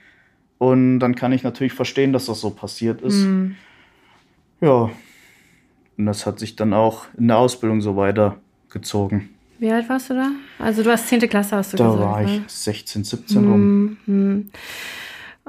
[0.57, 3.25] Und dann kann ich natürlich verstehen, dass das so passiert ist.
[3.25, 3.55] Mhm.
[4.61, 4.89] Ja.
[5.97, 9.29] Und das hat sich dann auch in der Ausbildung so weitergezogen.
[9.59, 10.31] Wie alt warst du da?
[10.59, 11.21] Also du hast 10.
[11.21, 12.01] Klasse, hast du da gesagt.
[12.03, 12.43] Da war ich ne?
[12.47, 13.97] 16, 17 rum.
[14.05, 14.51] Mhm.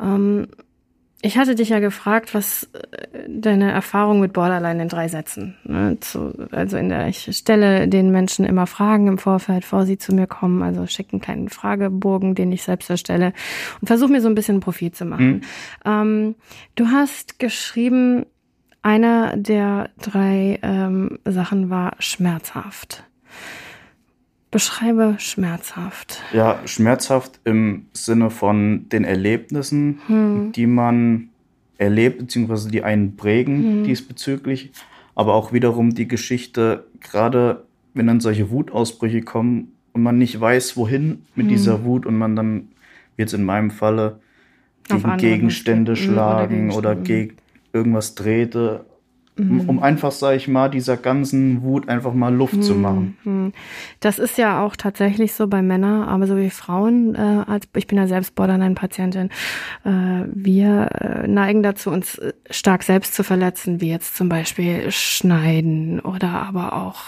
[0.01, 0.49] Ähm,
[1.21, 5.57] ich hatte dich ja gefragt, was äh, deine Erfahrung mit Borderline in drei Sätzen.
[5.65, 9.99] Ne, zu, also in der ich stelle den Menschen immer Fragen im Vorfeld, vor sie
[9.99, 10.63] zu mir kommen.
[10.63, 13.33] Also schicke einen kleinen Fragebogen, den ich selbst erstelle
[13.81, 15.29] und versuche mir so ein bisschen ein Profil zu machen.
[15.29, 15.41] Mhm.
[15.85, 16.35] Ähm,
[16.77, 18.25] du hast geschrieben,
[18.83, 23.05] einer der drei ähm, Sachen war schmerzhaft.
[24.51, 26.23] Beschreibe schmerzhaft.
[26.33, 30.53] Ja, schmerzhaft im Sinne von den Erlebnissen, hm.
[30.53, 31.29] die man
[31.77, 33.85] erlebt, beziehungsweise die einen prägen hm.
[33.85, 34.73] diesbezüglich.
[35.15, 40.77] Aber auch wiederum die Geschichte, gerade wenn dann solche Wutausbrüche kommen und man nicht weiß,
[40.77, 41.49] wohin mit hm.
[41.49, 42.69] dieser Wut und man dann,
[43.17, 44.21] wie jetzt in meinem Falle,
[44.89, 47.37] gegen Gegenstände schlagen oder, oder gegen
[47.73, 48.87] irgendwas drehte.
[49.39, 52.63] Um einfach, sage ich mal, dieser ganzen Wut einfach mal Luft mhm.
[52.63, 53.17] zu machen.
[53.23, 53.53] Mhm.
[54.01, 57.87] Das ist ja auch tatsächlich so bei Männern, aber so wie Frauen, äh, als ich
[57.87, 59.31] bin ja selbst Borderline-Patientin,
[59.85, 59.91] äh,
[60.27, 66.01] wir äh, neigen dazu, uns äh, stark selbst zu verletzen, wie jetzt zum Beispiel Schneiden
[66.01, 67.01] oder aber auch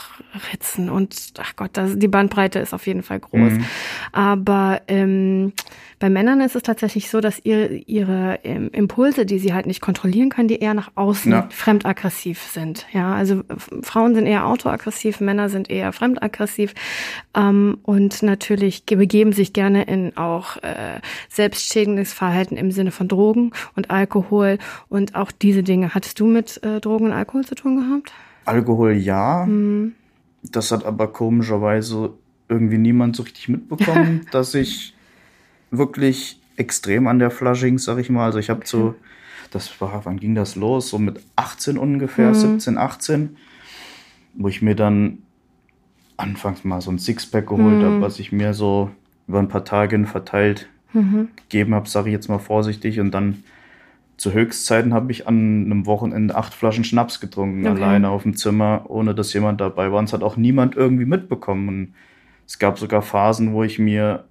[0.53, 3.53] Ritzen und ach Gott, das, die Bandbreite ist auf jeden Fall groß.
[3.53, 3.65] Mhm.
[4.13, 5.53] Aber ähm,
[5.99, 9.81] bei Männern ist es tatsächlich so, dass ihre, ihre ähm, Impulse, die sie halt nicht
[9.81, 11.49] kontrollieren können, die eher nach außen ja.
[11.51, 12.87] fremdaggressiv sind.
[12.93, 13.43] Ja, also
[13.83, 16.75] Frauen sind eher autoaggressiv, Männer sind eher fremdaggressiv
[17.35, 23.53] ähm, und natürlich begeben sich gerne in auch äh, selbstschädigendes Verhalten im Sinne von Drogen
[23.77, 25.95] und Alkohol und auch diese Dinge.
[25.95, 28.13] Hattest du mit äh, Drogen und Alkohol zu tun gehabt?
[28.45, 29.45] Alkohol ja.
[29.45, 29.95] Hm.
[30.43, 32.15] Das hat aber komischerweise
[32.49, 34.95] irgendwie niemand so richtig mitbekommen, dass ich
[35.71, 38.27] wirklich extrem an der Flasche hing, sag ich mal.
[38.27, 38.69] Also ich habe okay.
[38.69, 38.95] so,
[39.51, 40.89] das war, wann ging das los?
[40.89, 42.35] So mit 18 ungefähr, mhm.
[42.35, 43.37] 17, 18,
[44.35, 45.19] wo ich mir dann
[46.17, 47.85] anfangs mal so ein Sixpack geholt mhm.
[47.85, 48.91] habe, was ich mir so
[49.27, 51.29] über ein paar Tage verteilt mhm.
[51.37, 53.01] gegeben habe, sage ich jetzt mal vorsichtig.
[53.01, 53.43] Und dann
[54.17, 57.83] zu Höchstzeiten habe ich an einem Wochenende acht Flaschen Schnaps getrunken, okay.
[57.83, 59.99] alleine auf dem Zimmer, ohne dass jemand dabei war.
[59.99, 61.69] Und es hat auch niemand irgendwie mitbekommen.
[61.69, 61.95] Und
[62.47, 64.25] es gab sogar Phasen, wo ich mir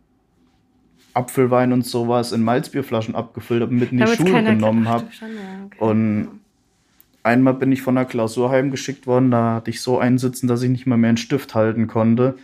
[1.14, 5.06] Apfelwein und sowas in Malzbierflaschen abgefüllt habe und mit in die Schule genommen habe.
[5.66, 5.80] Okay.
[5.80, 6.28] Und
[7.24, 10.62] einmal bin ich von der Klausur heimgeschickt worden, da hatte ich so einen Sitzen, dass
[10.62, 12.36] ich nicht mal mehr einen Stift halten konnte.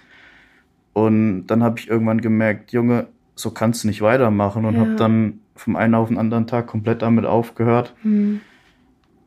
[0.93, 4.79] Und dann habe ich irgendwann gemerkt, Junge, so kannst du nicht weitermachen und ja.
[4.81, 7.93] habe dann vom einen auf den anderen Tag komplett damit aufgehört.
[8.03, 8.41] Mhm.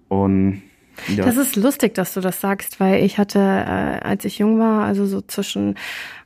[0.08, 0.62] Und
[1.06, 1.24] ja.
[1.24, 4.84] Das ist lustig, dass du das sagst, weil ich hatte, äh, als ich jung war,
[4.84, 5.76] also so zwischen,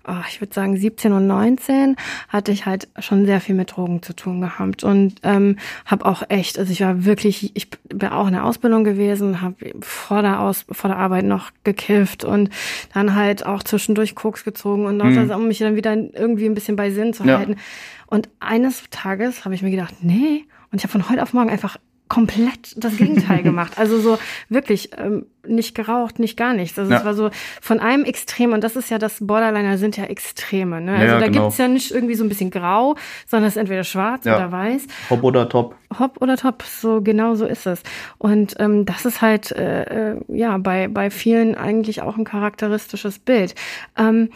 [0.06, 1.96] oh, ich würde sagen 17 und 19,
[2.28, 5.56] hatte ich halt schon sehr viel mit Drogen zu tun gehabt und ähm,
[5.86, 9.56] habe auch echt, also ich war wirklich, ich bin auch in der Ausbildung gewesen, habe
[9.80, 12.50] vor der Aus, vor der Arbeit noch gekifft und
[12.94, 15.30] dann halt auch zwischendurch Koks gezogen und mhm.
[15.30, 17.52] um mich dann wieder irgendwie ein bisschen bei Sinn zu halten.
[17.52, 17.58] Ja.
[18.06, 21.50] Und eines Tages habe ich mir gedacht, nee, und ich habe von heute auf morgen
[21.50, 21.76] einfach
[22.12, 23.78] komplett das Gegenteil gemacht.
[23.78, 24.18] Also so
[24.50, 26.78] wirklich ähm, nicht geraucht, nicht gar nichts.
[26.78, 26.98] Also ja.
[26.98, 27.30] es war so
[27.62, 30.82] von einem Extrem, und das ist ja das Borderliner sind ja Extreme.
[30.82, 30.92] Ne?
[30.92, 31.44] Also ja, da genau.
[31.44, 32.96] gibt's ja nicht irgendwie so ein bisschen grau,
[33.26, 34.36] sondern es ist entweder schwarz ja.
[34.36, 34.86] oder weiß.
[35.08, 35.74] Hopp oder top.
[35.98, 37.82] Hopp oder top, so genau so ist es.
[38.18, 43.20] Und ähm, das ist halt äh, äh ja bei, bei vielen eigentlich auch ein charakteristisches
[43.20, 43.54] Bild.
[43.96, 44.28] Ähm,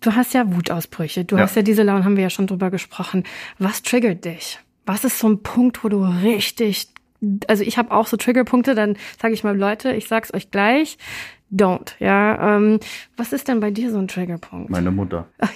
[0.00, 3.24] du hast ja Wutausbrüche, du hast ja diese Laune, haben wir ja schon drüber gesprochen.
[3.58, 4.60] Was triggert dich?
[4.86, 6.94] Was ist so ein Punkt, wo du richtig
[7.48, 10.98] also ich habe auch so Triggerpunkte, dann sage ich mal, Leute, ich sag's euch gleich,
[11.54, 11.94] don't.
[11.98, 12.80] Ja, ähm,
[13.16, 14.70] was ist denn bei dir so ein Triggerpunkt?
[14.70, 15.26] Meine Mutter.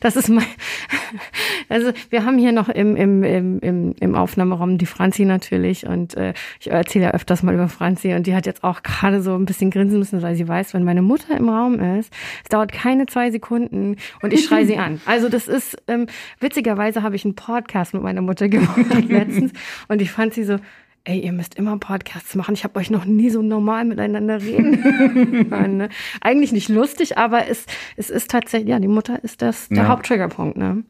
[0.00, 0.44] Das ist mein.
[1.70, 6.14] Also wir haben hier noch im, im, im, im, im Aufnahmeraum die Franzi natürlich und
[6.14, 9.34] äh, ich erzähle ja öfters mal über Franzi und die hat jetzt auch gerade so
[9.34, 12.12] ein bisschen grinsen müssen, weil sie weiß, wenn meine Mutter im Raum ist,
[12.44, 15.00] es dauert keine zwei Sekunden und ich schreie sie an.
[15.06, 16.06] Also das ist ähm,
[16.38, 18.76] witzigerweise habe ich einen Podcast mit meiner Mutter gemacht
[19.08, 19.52] letztens
[19.88, 20.58] und ich fand sie so
[21.06, 22.54] ey, ihr müsst immer Podcasts machen.
[22.54, 25.46] Ich habe euch noch nie so normal miteinander reden.
[25.50, 25.88] Nein, ne?
[26.20, 27.64] Eigentlich nicht lustig, aber es,
[27.96, 29.88] es ist tatsächlich, ja, die Mutter ist das der ja.
[29.88, 30.56] Haupttriggerpunkt.
[30.56, 30.84] Ne?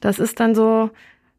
[0.00, 0.90] Das ist dann so,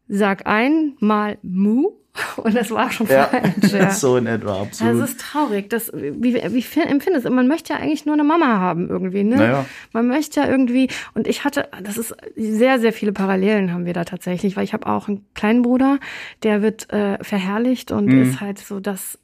[0.08, 1.90] sag einmal Mu
[2.36, 3.72] Und das war schon ja, falsch.
[3.72, 3.90] Ja.
[3.92, 5.00] so in etwa, absolut.
[5.00, 5.70] Das ist traurig.
[5.70, 7.30] Das, wie, wie empfindest du?
[7.30, 9.36] Man möchte ja eigentlich nur eine Mama haben irgendwie, ne?
[9.36, 9.66] Naja.
[9.92, 13.92] Man möchte ja irgendwie, und ich hatte, das ist sehr, sehr viele Parallelen haben wir
[13.92, 15.98] da tatsächlich, weil ich habe auch einen kleinen Bruder,
[16.42, 18.22] der wird äh, verherrlicht und mhm.
[18.22, 19.18] ist halt so das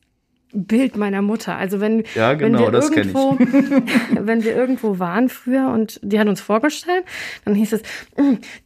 [0.53, 1.57] Bild meiner Mutter.
[1.57, 3.39] Also wenn, ja, genau, wenn wir irgendwo,
[4.21, 7.05] wenn wir irgendwo waren früher und die hat uns vorgestellt,
[7.45, 7.83] dann hieß es,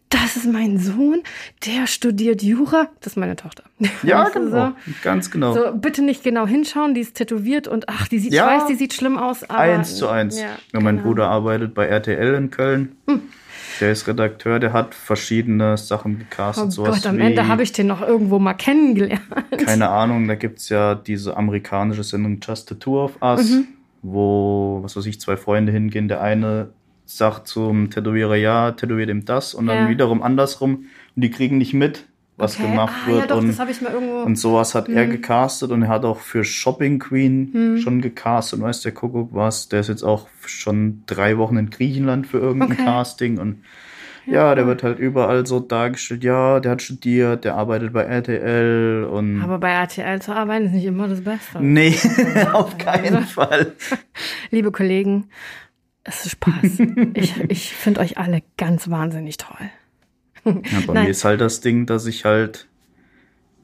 [0.09, 1.23] das ist mein Sohn,
[1.67, 2.89] der studiert Jura.
[3.01, 3.65] Das ist meine Tochter.
[4.03, 4.69] Ja, weißt genau.
[4.69, 5.55] So, ganz genau.
[5.55, 8.69] So, bitte nicht genau hinschauen, die ist tätowiert und ach, die sieht, ja, ich weiß,
[8.69, 9.45] die sieht schlimm aus.
[9.45, 10.39] Aber, eins zu eins.
[10.41, 11.09] Ja, ja, mein genau.
[11.09, 12.97] Bruder arbeitet bei RTL in Köln.
[13.09, 13.23] Hm.
[13.81, 16.67] Der ist Redakteur, der hat verschiedene Sachen gecastet.
[16.67, 19.21] Oh sowas Gott, am Ende habe ich den noch irgendwo mal kennengelernt.
[19.65, 23.69] Keine Ahnung, da gibt es ja diese amerikanische Sendung Just a Tour of Us, mhm.
[24.03, 26.09] wo, was weiß ich, zwei Freunde hingehen.
[26.09, 26.71] Der eine
[27.07, 29.89] sagt zum Tätowierer, ja, tätowiert ihm das und dann ja.
[29.89, 32.05] wiederum andersrum und die kriegen nicht mit,
[32.37, 32.69] was okay.
[32.69, 33.21] gemacht ah, wird.
[33.21, 34.23] Ja, doch, und, das ich mal irgendwo.
[34.23, 34.97] Und sowas hat hm.
[34.97, 37.79] er gecastet und er hat auch für Shopping Queen hm.
[37.79, 38.59] schon gecastet.
[38.59, 42.39] Und weißt der Kuckuck was, der ist jetzt auch schon drei Wochen in Griechenland für
[42.39, 42.85] irgendein okay.
[42.85, 43.63] Casting und
[44.27, 49.05] ja, der wird halt überall so dargestellt, ja, der hat studiert, der arbeitet bei RTL
[49.05, 49.41] und.
[49.41, 51.63] Aber bei RTL zu arbeiten ist nicht immer das Beste.
[51.63, 51.95] Nee,
[52.53, 53.75] auf keinen Fall.
[54.51, 55.29] Liebe Kollegen,
[56.07, 56.81] es ist Spaß.
[57.15, 59.71] ich ich finde euch alle ganz wahnsinnig toll.
[60.45, 60.53] Ja,
[60.87, 61.05] bei Nein.
[61.05, 62.69] mir ist halt das Ding, dass ich halt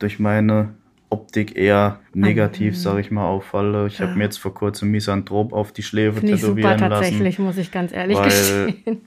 [0.00, 0.74] durch meine
[1.11, 3.87] Optik eher negativ, sage ich mal, auffalle.
[3.87, 4.07] Ich ja.
[4.07, 7.44] habe mir jetzt vor kurzem Misanthrop auf die Schläfe Find tätowieren super, tatsächlich, lassen.
[7.44, 9.02] muss ich ganz ehrlich gestehen.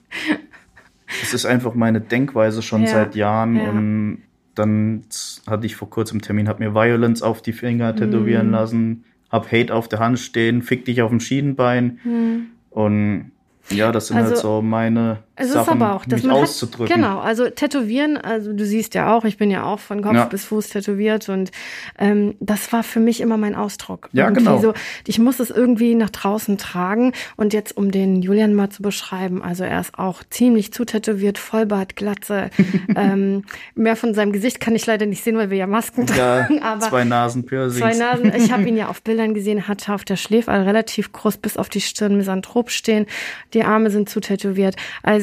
[1.22, 2.88] Es ist einfach meine Denkweise schon ja.
[2.88, 3.70] seit Jahren ja.
[3.70, 4.22] und
[4.54, 5.02] dann
[5.46, 8.52] hatte ich vor kurzem Termin, habe mir Violence auf die Finger tätowieren mm.
[8.52, 12.55] lassen, hab Hate auf der Hand stehen, fick dich auf dem Schienenbein mm.
[12.76, 13.32] Und
[13.70, 16.42] ja, das sind halt also, halt so meine es ist aber auch, dass mich man
[16.42, 16.88] auszudrücken.
[16.88, 20.14] Hat, genau, also tätowieren, also du siehst ja auch, ich bin ja auch von Kopf
[20.14, 20.24] ja.
[20.24, 21.50] bis Fuß tätowiert und
[21.98, 24.08] ähm, das war für mich immer mein Ausdruck.
[24.12, 24.58] Ja, irgendwie genau.
[24.58, 24.72] So,
[25.06, 29.42] ich muss es irgendwie nach draußen tragen und jetzt, um den Julian mal zu beschreiben,
[29.42, 32.50] also er ist auch ziemlich zu tätowiert, Vollbart, Glatze.
[32.96, 33.44] ähm,
[33.74, 36.62] mehr von seinem Gesicht kann ich leider nicht sehen, weil wir ja Masken tragen.
[36.62, 37.78] aber zwei Nasen Piercings.
[37.78, 38.32] Zwei Nasen.
[38.34, 41.68] Ich habe ihn ja auf Bildern gesehen, hatte auf der Schläfe relativ groß bis auf
[41.68, 43.04] die Stirn Misanthrop stehen.
[43.52, 44.76] Die Arme sind zu tätowiert.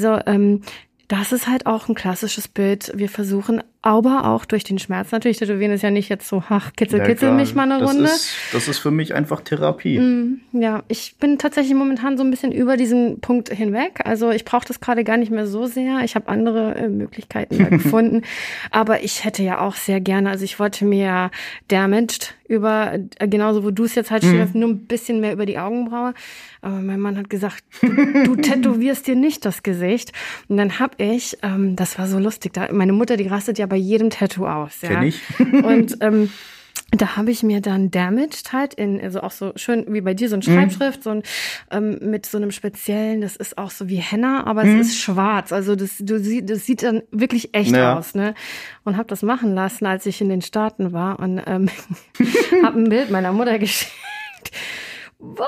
[0.03, 0.61] Also ähm,
[1.07, 2.91] das ist halt auch ein klassisches Bild.
[2.95, 5.37] Wir versuchen aber auch durch den Schmerz natürlich.
[5.37, 8.05] Tätowieren ist ja nicht jetzt so, ach, kitzel, ja, kitzel mich mal eine das Runde.
[8.05, 9.99] Ist, das ist für mich einfach Therapie.
[9.99, 13.99] Mm, ja, ich bin tatsächlich momentan so ein bisschen über diesen Punkt hinweg.
[14.05, 15.99] Also ich brauche das gerade gar nicht mehr so sehr.
[16.05, 18.21] Ich habe andere äh, Möglichkeiten gefunden.
[18.71, 21.29] Aber ich hätte ja auch sehr gerne, also ich wollte mir
[21.67, 24.49] Damaged über, äh, genauso wo du es jetzt halt mhm.
[24.53, 26.13] nur ein bisschen mehr über die Augenbraue.
[26.61, 27.89] Aber mein Mann hat gesagt, du,
[28.23, 30.13] du tätowierst dir nicht das Gesicht.
[30.47, 33.72] Und dann hab ich, ähm, das war so lustig, da, meine Mutter, die rastet ja
[33.73, 34.81] bei jedem Tattoo aus.
[34.81, 34.89] Ja?
[34.89, 35.19] Kenn ich.
[35.39, 36.29] Und ähm,
[36.91, 40.29] da habe ich mir dann Damaged halt in, also auch so schön wie bei dir,
[40.29, 40.53] so ein mhm.
[40.53, 41.03] Schreibschrift, mhm.
[41.03, 41.23] so ein,
[41.71, 44.79] ähm, mit so einem speziellen, das ist auch so wie Henna, aber mhm.
[44.79, 45.51] es ist schwarz.
[45.51, 47.97] Also das, du, das sieht dann wirklich echt ja.
[47.97, 48.35] aus, ne?
[48.83, 51.67] Und habe das machen lassen, als ich in den Staaten war und ähm,
[52.63, 53.91] habe ein Bild meiner Mutter geschickt
[55.23, 55.47] was,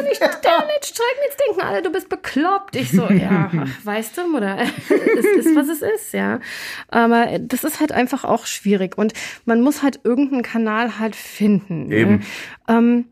[0.00, 2.76] doch nicht Damage schreiben, jetzt denken alle, du bist bekloppt.
[2.76, 3.50] Ich so, ja,
[3.84, 4.58] weißt du, oder?
[4.60, 6.40] es ist, was es ist, ja.
[6.88, 9.12] Aber das ist halt einfach auch schwierig und
[9.44, 11.88] man muss halt irgendeinen Kanal halt finden.
[11.88, 11.96] Ne?
[11.96, 12.12] Eben.
[12.16, 12.20] Ne?
[12.68, 13.04] Ähm,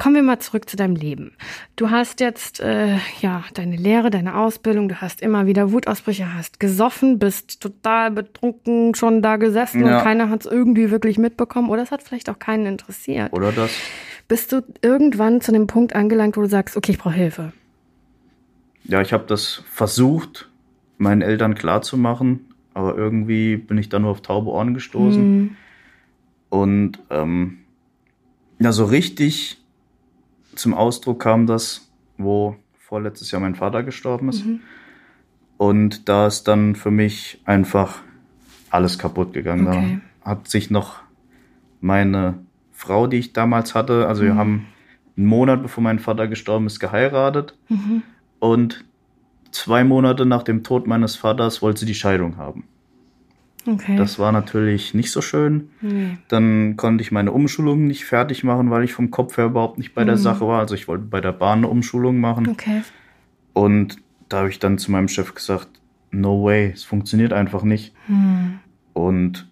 [0.00, 1.32] Kommen wir mal zurück zu deinem Leben.
[1.76, 6.58] Du hast jetzt äh, ja deine Lehre, deine Ausbildung, du hast immer wieder Wutausbrüche, hast
[6.58, 9.98] gesoffen, bist total betrunken schon da gesessen ja.
[9.98, 13.30] und keiner hat es irgendwie wirklich mitbekommen oder es hat vielleicht auch keinen interessiert.
[13.34, 13.72] Oder das
[14.30, 17.52] bist du irgendwann zu dem Punkt angelangt, wo du sagst, okay, ich brauche Hilfe?
[18.84, 20.48] Ja, ich habe das versucht,
[20.98, 25.38] meinen Eltern klarzumachen, aber irgendwie bin ich da nur auf taube Ohren gestoßen.
[25.38, 25.56] Mhm.
[26.48, 27.58] Und ähm,
[28.60, 29.60] ja, so richtig
[30.54, 34.46] zum Ausdruck kam das, wo vorletztes Jahr mein Vater gestorben ist.
[34.46, 34.60] Mhm.
[35.56, 38.00] Und da ist dann für mich einfach
[38.70, 39.66] alles kaputt gegangen.
[39.66, 40.00] Okay.
[40.22, 41.00] Da hat sich noch
[41.80, 42.38] meine
[42.80, 44.06] Frau, die ich damals hatte.
[44.08, 44.38] Also wir mhm.
[44.38, 44.66] haben
[45.18, 47.54] einen Monat bevor mein Vater gestorben ist, geheiratet.
[47.68, 48.02] Mhm.
[48.38, 48.86] Und
[49.50, 52.64] zwei Monate nach dem Tod meines Vaters wollte sie die Scheidung haben.
[53.66, 53.96] Okay.
[53.96, 55.68] Das war natürlich nicht so schön.
[55.82, 56.16] Nee.
[56.28, 59.94] Dann konnte ich meine Umschulung nicht fertig machen, weil ich vom Kopf her überhaupt nicht
[59.94, 60.20] bei der mhm.
[60.20, 60.60] Sache war.
[60.60, 62.48] Also ich wollte bei der Bahn eine Umschulung machen.
[62.48, 62.80] Okay.
[63.52, 63.98] Und
[64.30, 65.68] da habe ich dann zu meinem Chef gesagt,
[66.10, 67.94] no way, es funktioniert einfach nicht.
[68.08, 68.60] Mhm.
[68.94, 69.50] Und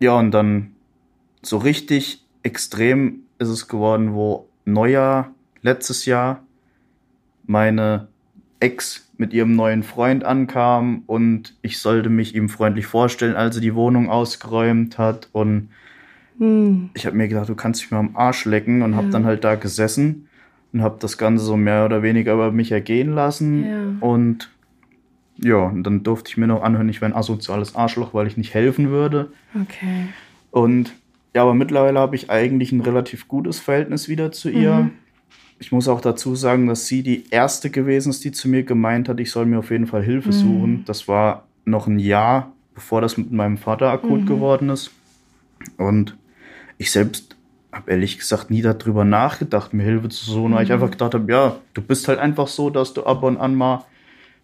[0.00, 0.72] ja, und dann
[1.40, 6.42] so richtig extrem ist es geworden, wo Neujahr letztes Jahr
[7.44, 8.08] meine
[8.60, 13.62] Ex mit ihrem neuen Freund ankam und ich sollte mich ihm freundlich vorstellen, als er
[13.62, 15.68] die Wohnung ausgeräumt hat und
[16.38, 16.90] hm.
[16.94, 18.96] ich habe mir gedacht, du kannst dich mal am Arsch lecken und ja.
[18.98, 20.28] habe dann halt da gesessen
[20.72, 24.06] und habe das Ganze so mehr oder weniger über mich ergehen lassen ja.
[24.06, 24.50] und
[25.38, 28.36] ja, und dann durfte ich mir noch anhören, ich wäre ein asoziales Arschloch, weil ich
[28.36, 29.32] nicht helfen würde.
[29.60, 30.08] Okay.
[30.50, 30.92] Und
[31.34, 34.74] ja, aber mittlerweile habe ich eigentlich ein relativ gutes Verhältnis wieder zu ihr.
[34.74, 34.90] Mhm.
[35.58, 39.08] Ich muss auch dazu sagen, dass sie die erste gewesen ist, die zu mir gemeint
[39.08, 40.32] hat, ich soll mir auf jeden Fall Hilfe mhm.
[40.32, 40.84] suchen.
[40.86, 44.26] Das war noch ein Jahr, bevor das mit meinem Vater akut mhm.
[44.26, 44.90] geworden ist.
[45.78, 46.16] Und
[46.78, 47.36] ich selbst
[47.72, 50.74] habe ehrlich gesagt nie darüber nachgedacht, mir Hilfe zu suchen, weil ich mhm.
[50.74, 53.84] einfach gedacht habe, ja, du bist halt einfach so, dass du ab und an mal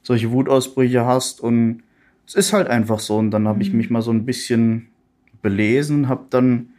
[0.03, 1.83] solche Wutausbrüche hast und
[2.27, 3.17] es ist halt einfach so.
[3.17, 3.79] Und dann habe ich mhm.
[3.79, 4.89] mich mal so ein bisschen
[5.43, 6.71] belesen, habe dann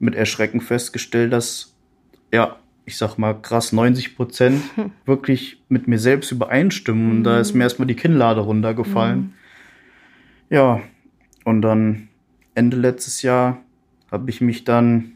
[0.00, 1.76] mit Erschrecken festgestellt, dass,
[2.32, 4.62] ja, ich sag mal, krass 90 Prozent
[5.06, 7.10] wirklich mit mir selbst übereinstimmen.
[7.10, 9.18] Und da ist mir erstmal die Kinnlade runtergefallen.
[9.18, 9.32] Mhm.
[10.48, 10.80] Ja,
[11.44, 12.08] und dann
[12.54, 13.58] Ende letztes Jahr
[14.10, 15.12] habe ich mich dann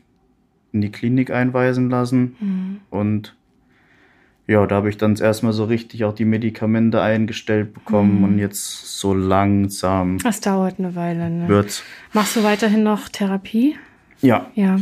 [0.73, 2.37] in die Klinik einweisen lassen.
[2.39, 2.81] Mhm.
[2.91, 3.35] Und
[4.47, 8.25] ja, da habe ich dann erstmal so richtig auch die Medikamente eingestellt bekommen mhm.
[8.25, 10.19] und jetzt so langsam.
[10.19, 11.49] Das dauert eine Weile, ne?
[11.49, 11.83] Wird's.
[12.13, 13.77] Machst du weiterhin noch Therapie?
[14.25, 14.51] Ja.
[14.55, 14.81] Ja.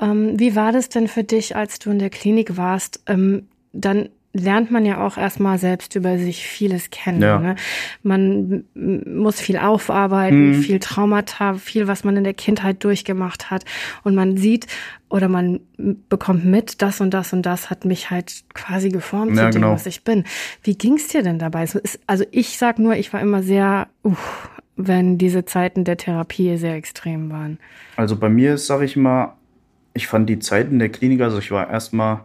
[0.00, 3.02] Ähm, wie war das denn für dich, als du in der Klinik warst?
[3.06, 7.20] Ähm, dann lernt man ja auch erstmal selbst über sich vieles kennen.
[7.20, 7.38] Ja.
[7.38, 7.56] Ne?
[8.02, 10.62] Man muss viel aufarbeiten, mhm.
[10.62, 13.64] viel Traumata, viel, was man in der Kindheit durchgemacht hat.
[14.04, 14.66] Und man sieht
[15.08, 15.60] oder man
[16.08, 19.62] bekommt mit, das und das und das hat mich halt quasi geformt ja, zu dem,
[19.62, 19.74] genau.
[19.74, 20.24] was ich bin.
[20.62, 21.66] Wie ging's dir denn dabei?
[22.06, 24.14] Also ich sag nur, ich war immer sehr, uh,
[24.86, 27.58] wenn diese Zeiten der Therapie sehr extrem waren.
[27.96, 29.34] Also bei mir ist, sag ich mal,
[29.94, 32.20] ich fand die Zeiten der Klinik, also ich war erstmal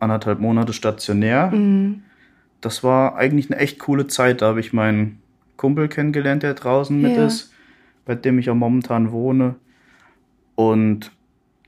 [0.00, 1.50] anderthalb Monate stationär.
[1.50, 2.02] Mhm.
[2.60, 4.42] Das war eigentlich eine echt coole Zeit.
[4.42, 5.20] Da habe ich meinen
[5.56, 7.26] Kumpel kennengelernt, der draußen mit ja.
[7.26, 7.52] ist,
[8.04, 9.56] bei dem ich auch momentan wohne.
[10.54, 11.12] Und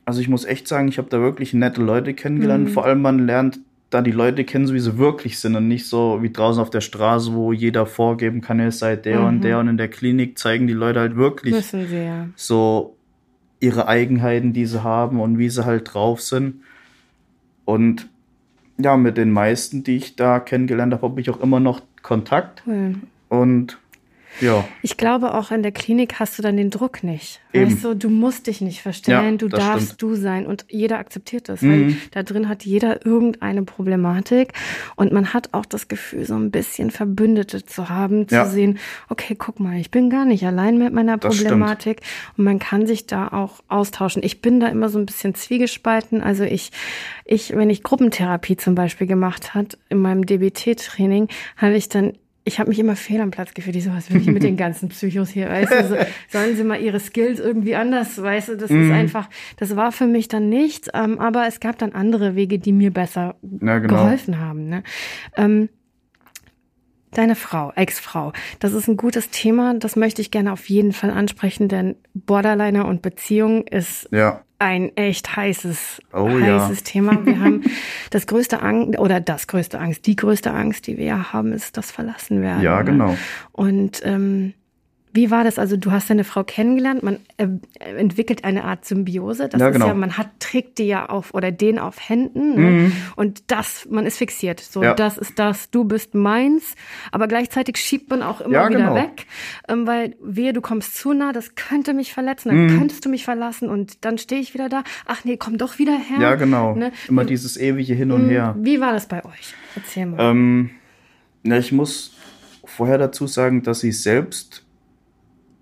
[0.04, 2.68] also ich muss echt sagen, ich habe da wirklich nette Leute kennengelernt.
[2.68, 2.72] Mhm.
[2.72, 5.86] Vor allem man lernt da die Leute kennen, so wie sie wirklich sind und nicht
[5.86, 9.26] so wie draußen auf der Straße, wo jeder vorgeben kann, er sei der mhm.
[9.26, 12.28] und der und in der Klinik zeigen die Leute halt wirklich sie, ja.
[12.36, 12.96] so
[13.58, 16.62] ihre Eigenheiten, die sie haben und wie sie halt drauf sind.
[17.64, 18.08] Und
[18.78, 22.62] ja, mit den meisten, die ich da kennengelernt habe, habe ich auch immer noch Kontakt.
[22.66, 22.94] Cool.
[23.28, 23.78] Und
[24.40, 24.64] ja.
[24.82, 27.40] Ich glaube, auch in der Klinik hast du dann den Druck nicht.
[27.52, 27.72] Eben.
[27.72, 30.02] Weißt du, du musst dich nicht verstellen, ja, du darfst stimmt.
[30.02, 31.70] du sein und jeder akzeptiert das, mhm.
[31.70, 34.52] weil da drin hat jeder irgendeine Problematik
[34.94, 38.46] und man hat auch das Gefühl, so ein bisschen Verbündete zu haben, zu ja.
[38.46, 42.02] sehen, okay, guck mal, ich bin gar nicht allein mit meiner Problematik
[42.36, 44.22] und man kann sich da auch austauschen.
[44.22, 46.70] Ich bin da immer so ein bisschen zwiegespalten, also ich,
[47.24, 52.12] ich, wenn ich Gruppentherapie zum Beispiel gemacht hat in meinem DBT-Training, habe ich dann
[52.44, 53.76] ich habe mich immer fehl am Platz gefühlt.
[53.76, 55.48] Ich so, was will ich mit den ganzen Psychos hier?
[55.48, 55.96] Weißt du, so,
[56.28, 58.82] sollen sie mal ihre Skills irgendwie anders, weißt du, das mm.
[58.82, 62.58] ist einfach, das war für mich dann nichts, ähm, aber es gab dann andere Wege,
[62.58, 63.94] die mir besser ja, genau.
[63.94, 64.68] geholfen haben.
[64.68, 64.82] Ne?
[65.36, 65.68] Ähm,
[67.12, 71.10] Deine Frau, Ex-Frau, das ist ein gutes Thema, das möchte ich gerne auf jeden Fall
[71.10, 74.44] ansprechen, denn Borderliner und Beziehung ist ja.
[74.60, 76.84] Ein echt heißes, oh, heißes ja.
[76.84, 77.24] Thema.
[77.24, 77.62] Wir haben
[78.10, 81.90] das größte Angst, oder das größte Angst, die größte Angst, die wir haben, ist das
[81.90, 82.62] Verlassenwerden.
[82.62, 83.16] Ja, genau.
[83.52, 84.52] Und ähm,
[85.12, 85.58] wie war das?
[85.58, 89.48] Also du hast deine Frau kennengelernt, man äh, entwickelt eine Art Symbiose.
[89.48, 89.86] Das ja, genau.
[89.86, 92.70] ist ja, man hat, trägt die ja auf oder den auf Händen ne?
[92.70, 92.92] mhm.
[93.16, 94.60] und das, man ist fixiert.
[94.60, 94.94] So, ja.
[94.94, 96.74] das ist das, du bist meins,
[97.10, 98.94] aber gleichzeitig schiebt man auch immer ja, wieder genau.
[98.94, 99.26] weg,
[99.68, 102.78] ähm, weil wehe, du kommst zu nah, das könnte mich verletzen, dann mhm.
[102.78, 104.84] könntest du mich verlassen und dann stehe ich wieder da.
[105.06, 106.20] Ach nee, komm doch wieder her.
[106.20, 106.74] Ja, genau.
[106.74, 106.92] Ne?
[107.08, 108.30] Immer dieses ewige Hin und mhm.
[108.30, 108.54] Her.
[108.58, 109.54] Wie war das bei euch?
[109.74, 110.18] Erzähl mal.
[110.20, 110.70] Ähm,
[111.42, 112.14] na, ich muss
[112.64, 114.64] vorher dazu sagen, dass ich selbst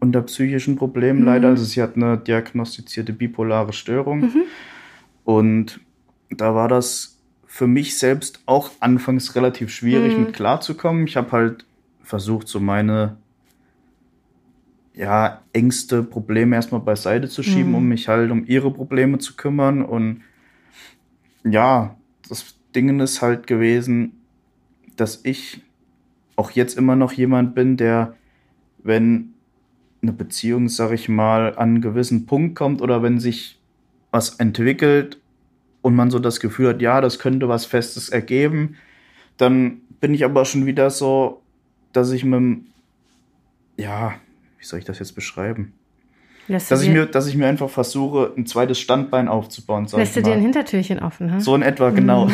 [0.00, 1.26] unter psychischen Problemen mhm.
[1.26, 1.48] leider.
[1.48, 4.20] Also sie hat eine diagnostizierte bipolare Störung.
[4.20, 4.42] Mhm.
[5.24, 5.80] Und
[6.30, 10.24] da war das für mich selbst auch anfangs relativ schwierig mhm.
[10.24, 11.06] mit klarzukommen.
[11.06, 11.64] Ich habe halt
[12.02, 13.16] versucht, so meine
[14.94, 17.76] ja, Ängste, Probleme erstmal beiseite zu schieben, mhm.
[17.76, 19.84] um mich halt um ihre Probleme zu kümmern.
[19.84, 20.22] Und
[21.44, 21.96] ja,
[22.28, 24.12] das Ding ist halt gewesen,
[24.96, 25.62] dass ich
[26.34, 28.14] auch jetzt immer noch jemand bin, der,
[28.82, 29.34] wenn
[30.02, 33.58] eine Beziehung, sag ich mal, an einen gewissen Punkt kommt oder wenn sich
[34.11, 35.18] was entwickelt
[35.82, 38.76] und man so das Gefühl hat, ja, das könnte was Festes ergeben,
[39.37, 41.42] dann bin ich aber schon wieder so,
[41.92, 42.61] dass ich mit,
[43.76, 44.14] ja,
[44.58, 45.72] wie soll ich das jetzt beschreiben?
[46.48, 49.87] Lässt dass ich, mir, dass ich mir einfach versuche, ein zweites Standbein aufzubauen.
[49.94, 51.30] Lässt du dir ein Hintertürchen offen?
[51.30, 51.40] Hm?
[51.40, 52.26] So in etwa, genau.
[52.26, 52.32] Mhm.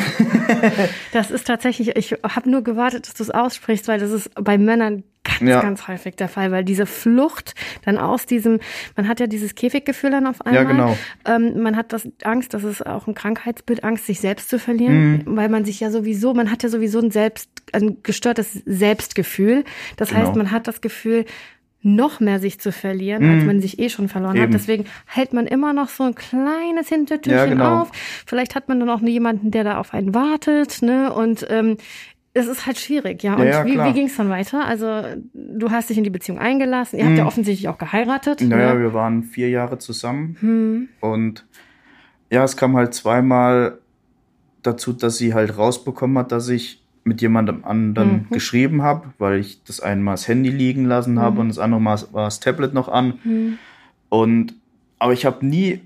[1.12, 4.56] das ist tatsächlich, ich habe nur gewartet, dass du es aussprichst, weil das ist bei
[4.56, 5.02] Männern
[5.38, 5.60] ganz, ja.
[5.60, 8.60] ganz häufig der Fall, weil diese Flucht dann aus diesem,
[8.96, 10.62] man hat ja dieses Käfiggefühl dann auf einmal.
[10.62, 10.98] Ja, genau.
[11.24, 15.24] Ähm, man hat das Angst, das ist auch ein Krankheitsbild, Angst, sich selbst zu verlieren,
[15.24, 15.36] mhm.
[15.36, 19.64] weil man sich ja sowieso, man hat ja sowieso ein selbst, ein gestörtes Selbstgefühl.
[19.96, 20.20] Das genau.
[20.20, 21.24] heißt, man hat das Gefühl,
[21.84, 23.34] noch mehr sich zu verlieren, mhm.
[23.34, 24.44] als man sich eh schon verloren Eben.
[24.46, 24.54] hat.
[24.54, 27.82] Deswegen hält man immer noch so ein kleines Hintertürchen ja, genau.
[27.82, 27.92] auf.
[28.26, 31.12] Vielleicht hat man dann auch jemanden, der da auf einen wartet, ne?
[31.12, 31.76] Und ähm,
[32.36, 33.36] es ist halt schwierig, ja.
[33.36, 34.64] Und ja, wie, wie ging es dann weiter?
[34.66, 36.98] Also du hast dich in die Beziehung eingelassen.
[36.98, 37.28] Ihr habt ja mhm.
[37.28, 38.40] offensichtlich auch geheiratet.
[38.40, 38.80] Naja, ne?
[38.80, 40.36] wir waren vier Jahre zusammen.
[40.40, 40.88] Hm.
[41.00, 41.46] Und
[42.30, 43.78] ja, es kam halt zweimal
[44.64, 48.26] dazu, dass sie halt rausbekommen hat, dass ich mit jemandem anderen mhm.
[48.30, 51.40] geschrieben habe, weil ich das einmal das Handy liegen lassen habe mhm.
[51.40, 53.20] und das andere Mal war das Tablet noch an.
[53.22, 53.58] Mhm.
[54.08, 54.54] Und
[54.98, 55.80] aber ich habe nie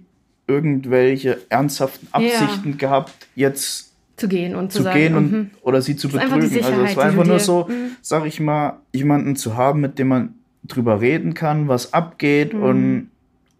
[0.46, 2.76] irgendwelche ernsthaften Absichten ja.
[2.76, 3.87] gehabt, jetzt
[4.18, 5.50] zu gehen und zu, zu sagen, gehen und, mhm.
[5.62, 6.32] oder sie zu betrügen.
[6.32, 7.92] Also es war einfach nur so, mhm.
[8.02, 12.62] sag ich mal, jemanden zu haben, mit dem man drüber reden kann, was abgeht mhm.
[12.62, 13.10] und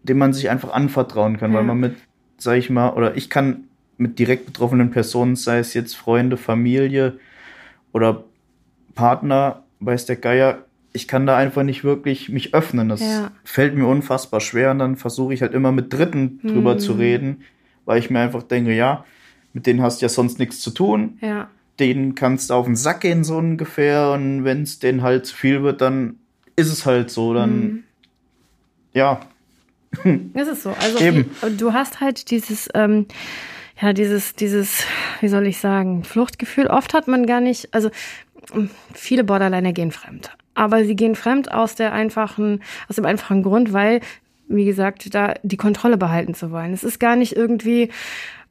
[0.03, 1.57] dem man sich einfach anvertrauen kann, ja.
[1.57, 1.95] weil man mit,
[2.37, 3.65] sag ich mal, oder ich kann
[3.97, 7.19] mit direkt betroffenen Personen, sei es jetzt Freunde, Familie
[7.91, 8.23] oder
[8.95, 10.59] Partner, weiß der Geier,
[10.93, 12.89] ich kann da einfach nicht wirklich mich öffnen.
[12.89, 13.31] Das ja.
[13.43, 16.79] fällt mir unfassbar schwer und dann versuche ich halt immer mit Dritten drüber hm.
[16.79, 17.41] zu reden,
[17.85, 19.05] weil ich mir einfach denke, ja,
[19.53, 21.17] mit denen hast du ja sonst nichts zu tun.
[21.21, 21.49] Ja.
[21.79, 24.11] Denen kannst du auf den Sack gehen, so ungefähr.
[24.11, 26.17] Und wenn es denen halt zu viel wird, dann
[26.55, 27.33] ist es halt so.
[27.33, 27.83] Dann, hm.
[28.93, 29.19] ja.
[30.33, 30.75] Ist es so.
[30.79, 31.31] Also Eben.
[31.57, 33.07] du hast halt dieses, ähm,
[33.81, 34.83] ja, dieses, dieses,
[35.21, 36.67] wie soll ich sagen, Fluchtgefühl.
[36.67, 37.89] Oft hat man gar nicht, also
[38.93, 40.31] viele Borderliner gehen fremd.
[40.53, 44.01] Aber sie gehen fremd aus der einfachen, aus dem einfachen Grund, weil,
[44.47, 46.73] wie gesagt, da die Kontrolle behalten zu wollen.
[46.73, 47.89] Es ist gar nicht irgendwie,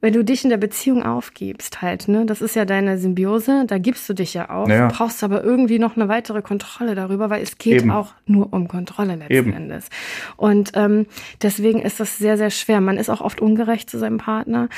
[0.01, 3.79] wenn du dich in der Beziehung aufgibst, halt, ne, das ist ja deine Symbiose, da
[3.79, 4.89] gibst du dich ja auf, ja.
[4.89, 7.91] brauchst aber irgendwie noch eine weitere Kontrolle darüber, weil es geht Eben.
[7.91, 9.53] auch nur um Kontrolle letzten Eben.
[9.53, 9.89] Endes.
[10.37, 11.07] Und ähm,
[11.43, 12.81] deswegen ist das sehr, sehr schwer.
[12.81, 14.69] Man ist auch oft ungerecht zu seinem Partner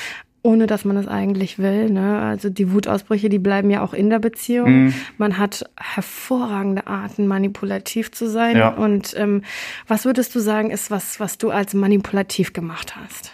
[0.43, 1.91] ohne dass man es eigentlich will.
[1.91, 2.19] Ne?
[2.19, 4.85] Also die Wutausbrüche, die bleiben ja auch in der Beziehung.
[4.85, 4.95] Mhm.
[5.19, 8.57] Man hat hervorragende Arten, manipulativ zu sein.
[8.57, 8.71] Ja.
[8.71, 9.43] Und ähm,
[9.87, 13.33] was würdest du sagen, ist was, was du als manipulativ gemacht hast?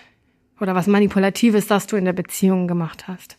[0.60, 3.36] Oder was manipulatives, das du in der Beziehung gemacht hast?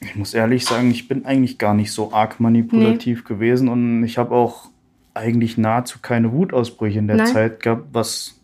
[0.00, 3.28] Ich muss ehrlich sagen, ich bin eigentlich gar nicht so arg manipulativ nee.
[3.28, 4.70] gewesen und ich habe auch
[5.14, 7.26] eigentlich nahezu keine Wutausbrüche in der Nein.
[7.26, 8.40] Zeit gehabt, was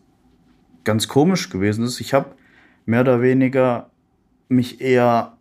[0.83, 1.99] ganz komisch gewesen ist.
[1.99, 2.35] Ich habe
[2.85, 3.89] mehr oder weniger
[4.49, 5.33] mich eher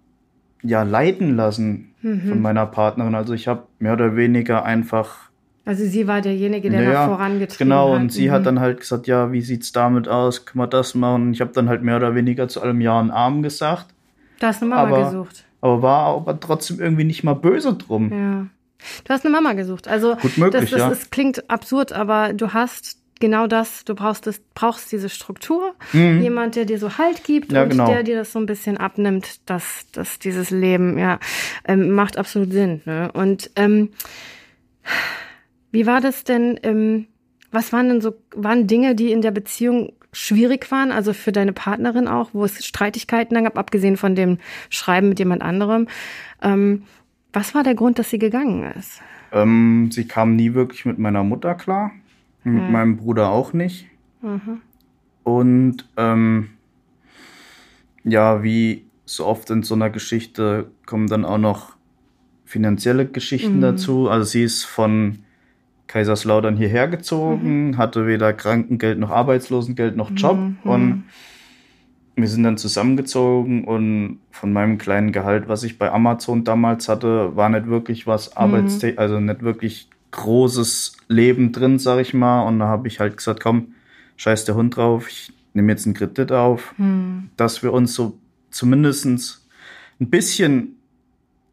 [0.63, 2.29] ja leiten lassen mhm.
[2.29, 3.15] von meiner Partnerin.
[3.15, 5.26] Also ich habe mehr oder weniger einfach.
[5.67, 7.87] Also sie war derjenige, der naja, vorangetrieben genau, hat.
[7.87, 8.31] Genau, und sie mhm.
[8.31, 10.47] hat dann halt gesagt, ja, wie sieht's damit aus?
[10.47, 11.23] Können wir das machen?
[11.23, 13.87] Und ich habe dann halt mehr oder weniger zu allem Ja und Arm gesagt.
[14.39, 15.45] Da hast eine Mama aber, gesucht.
[15.61, 18.13] Aber war aber trotzdem irgendwie nicht mal böse drum.
[18.13, 18.47] Ja.
[19.03, 19.89] Du hast eine Mama gesucht.
[19.89, 20.89] Also Gut möglich, das, das, ja.
[20.89, 26.23] das klingt absurd, aber du hast genau das, du brauchst das, brauchst diese Struktur, mhm.
[26.23, 27.87] jemand, der dir so Halt gibt ja, und genau.
[27.87, 31.19] der dir das so ein bisschen abnimmt, dass, dass dieses Leben, ja,
[31.67, 32.83] ähm, macht absolut Sinn.
[32.85, 33.11] Ne?
[33.13, 33.89] Und ähm,
[35.73, 37.07] wie war das denn, ähm,
[37.51, 41.53] was waren denn so, waren Dinge, die in der Beziehung schwierig waren, also für deine
[41.53, 44.39] Partnerin auch, wo es Streitigkeiten dann gab, abgesehen von dem
[44.71, 45.89] Schreiben mit jemand anderem.
[46.43, 46.85] Ähm,
[47.33, 49.03] was war der Grund, dass sie gegangen ist?
[49.33, 51.93] Ähm, sie kam nie wirklich mit meiner Mutter klar.
[52.45, 52.73] Mit mhm.
[52.73, 53.87] meinem Bruder auch nicht.
[54.23, 54.63] Mhm.
[55.25, 56.51] Und ähm,
[58.05, 61.77] ja, wie so oft in so einer Geschichte kommen dann auch noch
[62.45, 63.63] finanzielle Geschichten mhm.
[63.63, 64.09] dazu.
[64.09, 65.19] Also sie ist von
[65.87, 67.79] Kaiserslautern hierher gezogen, mhm.
[67.79, 70.57] hatte weder Krankengeld noch Arbeitslosengeld noch Job mhm.
[70.65, 71.05] und
[72.17, 77.37] wir sind dann zusammengezogen und von meinem kleinen Gehalt, was ich bei Amazon damals hatte,
[77.37, 78.95] war nicht wirklich was mhm.
[78.97, 82.43] Also nicht wirklich großes Leben drin, sag ich mal.
[82.43, 83.75] Und da habe ich halt gesagt, komm,
[84.17, 87.31] scheiß der Hund drauf, ich nehme jetzt einen Kredit auf, hm.
[87.37, 88.19] dass wir uns so
[88.51, 89.07] zumindest
[90.01, 90.76] ein bisschen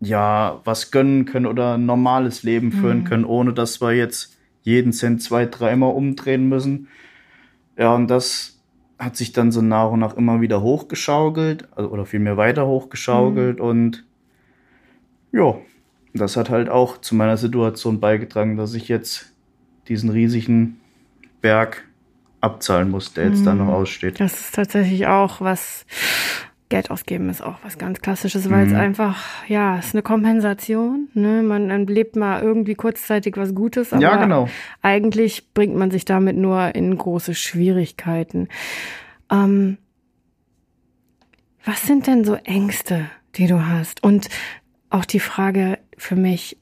[0.03, 3.05] ja was gönnen können oder ein normales Leben führen hm.
[3.05, 6.87] können, ohne dass wir jetzt jeden Cent zwei, dreimal umdrehen müssen.
[7.77, 8.61] Ja, und das
[8.99, 13.59] hat sich dann so nach und nach immer wieder hochgeschaukelt, also, oder vielmehr weiter hochgeschaukelt
[13.59, 13.65] hm.
[13.65, 14.05] und
[15.31, 15.55] ja,
[16.13, 19.33] das hat halt auch zu meiner Situation beigetragen, dass ich jetzt
[19.87, 20.79] diesen riesigen
[21.41, 21.83] Berg
[22.39, 23.45] abzahlen muss, der jetzt mhm.
[23.45, 24.19] da noch aussteht.
[24.19, 25.85] Das ist tatsächlich auch was,
[26.73, 28.71] Geld ausgeben ist auch was ganz Klassisches, weil mhm.
[28.71, 31.07] es einfach, ja, es ist eine Kompensation.
[31.13, 31.43] Ne?
[31.43, 34.49] Man erlebt mal irgendwie kurzzeitig was Gutes, aber ja, genau.
[34.81, 38.47] eigentlich bringt man sich damit nur in große Schwierigkeiten.
[39.29, 39.77] Ähm,
[41.63, 43.05] was sind denn so Ängste,
[43.35, 44.03] die du hast?
[44.03, 44.29] Und
[44.89, 46.57] auch die Frage für mich,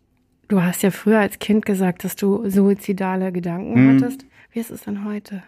[0.50, 3.96] du hast ja früher als Kind gesagt, dass du suizidale Gedanken hm.
[3.96, 4.26] hattest.
[4.52, 5.42] Wie ist es denn heute?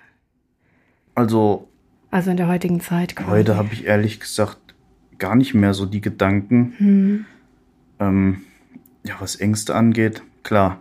[1.15, 1.67] Also.
[2.13, 3.15] Also in der heutigen Zeit.
[3.15, 3.27] Quasi.
[3.27, 4.75] Heute habe ich ehrlich gesagt
[5.17, 6.75] gar nicht mehr so die Gedanken.
[6.77, 7.25] Hm.
[7.99, 8.41] Ähm,
[9.03, 10.79] ja, was Ängste angeht, klar,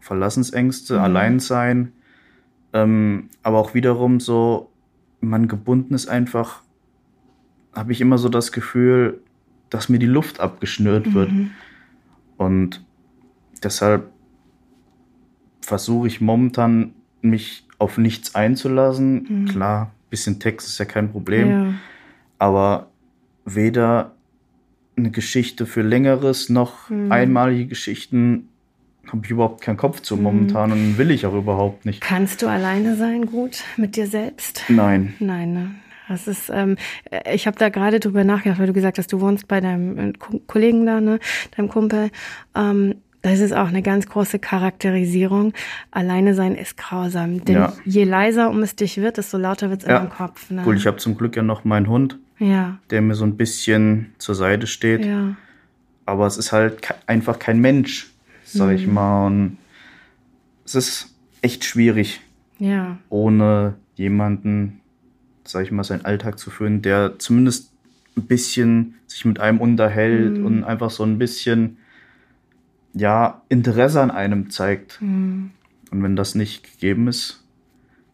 [0.00, 1.02] Verlassensängste, hm.
[1.02, 1.92] Alleinsein,
[2.74, 4.72] ähm, aber auch wiederum so,
[5.22, 6.60] man gebunden ist einfach,
[7.74, 9.22] habe ich immer so das Gefühl,
[9.70, 11.32] dass mir die Luft abgeschnürt wird.
[11.32, 11.50] Mhm.
[12.36, 12.84] Und
[13.62, 14.12] deshalb
[15.62, 19.44] versuche ich momentan, mich auf nichts einzulassen.
[19.44, 19.44] Mhm.
[19.46, 21.50] Klar, bisschen Text ist ja kein Problem.
[21.50, 21.74] Ja.
[22.38, 22.90] Aber
[23.44, 24.12] weder
[24.96, 27.10] eine Geschichte für längeres, noch mhm.
[27.10, 28.48] einmalige Geschichten
[29.08, 30.76] habe ich überhaupt keinen Kopf zu momentan mhm.
[30.76, 32.00] und will ich auch überhaupt nicht.
[32.00, 34.62] Kannst du alleine sein gut mit dir selbst?
[34.68, 35.14] Nein.
[35.18, 35.70] Nein, ne?
[36.08, 36.76] Das ist, ähm,
[37.32, 40.12] ich habe da gerade drüber nachgedacht, weil du gesagt hast, du wohnst bei deinem äh,
[40.46, 41.18] Kollegen da, ne,
[41.56, 42.10] deinem Kumpel.
[42.54, 45.54] Ähm, das ist auch eine ganz große Charakterisierung.
[45.90, 47.42] Alleine sein ist grausam.
[47.42, 47.72] Denn ja.
[47.86, 49.96] je leiser um es dich wird, desto lauter wird es ja.
[49.96, 50.50] in deinem Kopf.
[50.50, 50.62] Ne?
[50.66, 52.78] Cool, ich habe zum Glück ja noch meinen Hund, ja.
[52.90, 55.06] der mir so ein bisschen zur Seite steht.
[55.06, 55.36] Ja.
[56.04, 58.12] Aber es ist halt einfach kein Mensch,
[58.44, 58.74] sag mhm.
[58.74, 59.26] ich mal.
[59.26, 59.56] Und
[60.66, 62.20] es ist echt schwierig,
[62.58, 62.98] ja.
[63.08, 64.82] ohne jemanden,
[65.44, 67.72] sag ich mal, seinen Alltag zu führen, der zumindest
[68.18, 70.44] ein bisschen sich mit einem unterhält mhm.
[70.44, 71.78] und einfach so ein bisschen
[72.94, 75.00] ja, Interesse an einem zeigt.
[75.02, 75.50] Mhm.
[75.90, 77.44] Und wenn das nicht gegeben ist,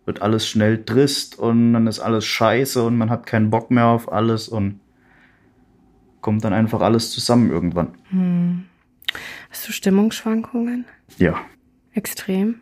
[0.04, 3.86] wird alles schnell trist und dann ist alles scheiße und man hat keinen Bock mehr
[3.86, 4.80] auf alles und
[6.20, 7.94] kommt dann einfach alles zusammen irgendwann.
[8.10, 8.64] Mhm.
[9.50, 10.84] Hast du Stimmungsschwankungen?
[11.18, 11.40] Ja.
[11.92, 12.56] Extrem?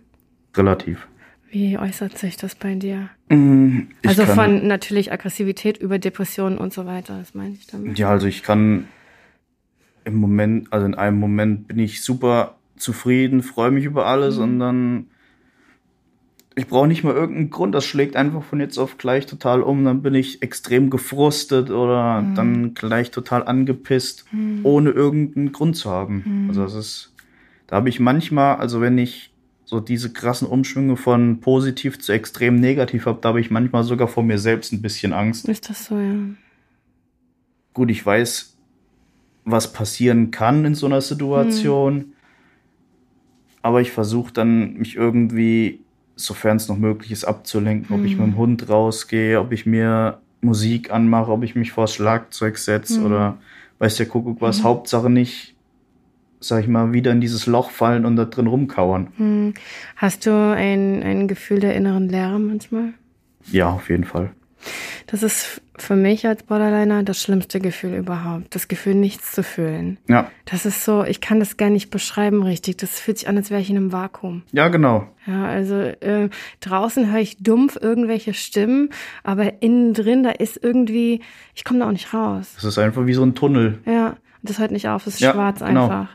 [0.57, 1.07] Relativ.
[1.51, 3.09] Wie äußert sich das bei dir?
[3.31, 7.99] Mhm, also von natürlich Aggressivität über Depressionen und so weiter, das meine ich damit.
[7.99, 8.87] Ja, also ich kann
[10.09, 14.43] im Moment, also in einem Moment bin ich super zufrieden, freue mich über alles mhm.
[14.43, 15.07] und dann
[16.57, 19.85] ich brauche nicht mal irgendeinen Grund, das schlägt einfach von jetzt auf gleich total um,
[19.85, 22.35] dann bin ich extrem gefrustet oder mhm.
[22.35, 24.61] dann gleich total angepisst, mhm.
[24.65, 26.25] ohne irgendeinen Grund zu haben.
[26.27, 26.49] Mhm.
[26.49, 27.15] Also das ist,
[27.69, 29.33] da habe ich manchmal, also wenn ich
[29.67, 34.09] so diese krassen Umschwünge von positiv zu extrem negativ habe, da habe ich manchmal sogar
[34.09, 35.49] vor mir selbst ein bisschen Angst.
[35.49, 36.15] Ist das so, ja?
[37.73, 38.58] Gut, ich weiß,
[39.51, 41.95] was passieren kann in so einer Situation.
[41.95, 42.13] Mhm.
[43.63, 45.81] Aber ich versuche dann, mich irgendwie,
[46.17, 48.01] sofern es noch möglich ist, abzulenken, mhm.
[48.01, 48.39] ob ich mit dem hm.
[48.39, 53.07] Hund rausgehe, ob ich mir Musik anmache, ob ich mich vors Schlagzeug setze mhm.
[53.07, 53.39] oder
[53.79, 54.59] weiß der Kuckuck was.
[54.59, 54.65] Hm.
[54.65, 55.55] Hauptsache nicht,
[56.41, 59.09] sag ich mal, wieder in dieses Loch fallen und da drin rumkauern.
[59.17, 59.55] Hm.
[59.97, 62.95] Hast du ein, ein Gefühl der inneren Leere manchmal?
[63.51, 64.31] Ja, auf jeden Fall.
[65.07, 68.55] Das ist für mich als Borderliner das schlimmste Gefühl überhaupt.
[68.55, 69.99] Das Gefühl, nichts zu fühlen.
[70.09, 70.31] Ja.
[70.45, 72.79] Das ist so, ich kann das gar nicht beschreiben richtig.
[72.79, 74.43] Das fühlt sich an, als wäre ich in einem Vakuum.
[74.53, 75.07] Ja, genau.
[75.27, 78.91] Ja, also äh, draußen höre ich dumpf irgendwelche Stimmen,
[79.25, 81.21] aber innen drin, da ist irgendwie,
[81.55, 82.53] ich komme da auch nicht raus.
[82.55, 83.79] Das ist einfach wie so ein Tunnel.
[83.85, 85.85] Ja das hört nicht auf, es ist ja, schwarz genau.
[85.85, 86.09] einfach.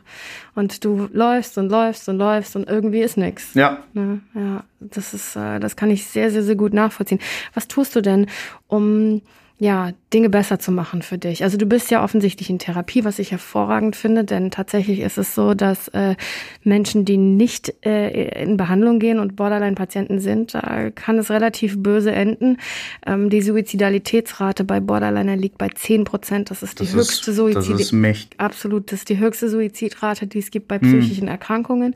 [0.54, 3.54] Und du läufst und läufst und läufst und irgendwie ist nichts.
[3.54, 3.78] Ja.
[3.92, 4.20] Ne?
[4.34, 7.20] Ja, das ist, äh, das kann ich sehr, sehr, sehr gut nachvollziehen.
[7.54, 8.26] Was tust du denn,
[8.66, 9.22] um
[9.58, 11.44] ja, Dinge besser zu machen für dich.
[11.44, 15.34] Also du bist ja offensichtlich in Therapie, was ich hervorragend finde, denn tatsächlich ist es
[15.34, 16.16] so, dass äh,
[16.64, 22.10] Menschen, die nicht äh, in Behandlung gehen und Borderline-Patienten sind, da kann es relativ böse
[22.10, 22.58] enden.
[23.06, 26.50] Ähm, die Suizidalitätsrate bei Borderliner liegt bei 10 Prozent.
[26.50, 27.94] Das ist die das höchste Suizid.
[28.38, 31.28] Absolut, das ist die höchste Suizidrate, die es gibt bei psychischen hm.
[31.28, 31.94] Erkrankungen.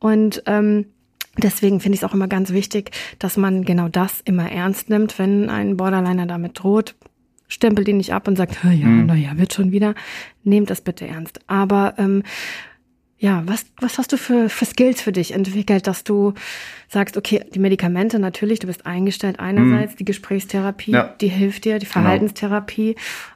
[0.00, 0.84] Und ähm,
[1.40, 5.18] Deswegen finde ich es auch immer ganz wichtig, dass man genau das immer ernst nimmt,
[5.18, 6.94] wenn ein Borderliner damit droht.
[7.48, 9.06] Stempelt ihn nicht ab und sagt, ja, mhm.
[9.06, 9.94] naja, wird schon wieder.
[10.44, 11.40] Nehmt das bitte ernst.
[11.48, 12.22] Aber ähm,
[13.18, 16.32] ja, was, was hast du für, für Skills für dich entwickelt, dass du
[16.88, 19.96] sagst, okay, die Medikamente natürlich, du bist eingestellt einerseits, mhm.
[19.98, 21.14] die Gesprächstherapie, ja.
[21.20, 21.92] die hilft dir, die genau.
[21.92, 22.94] Verhaltenstherapie.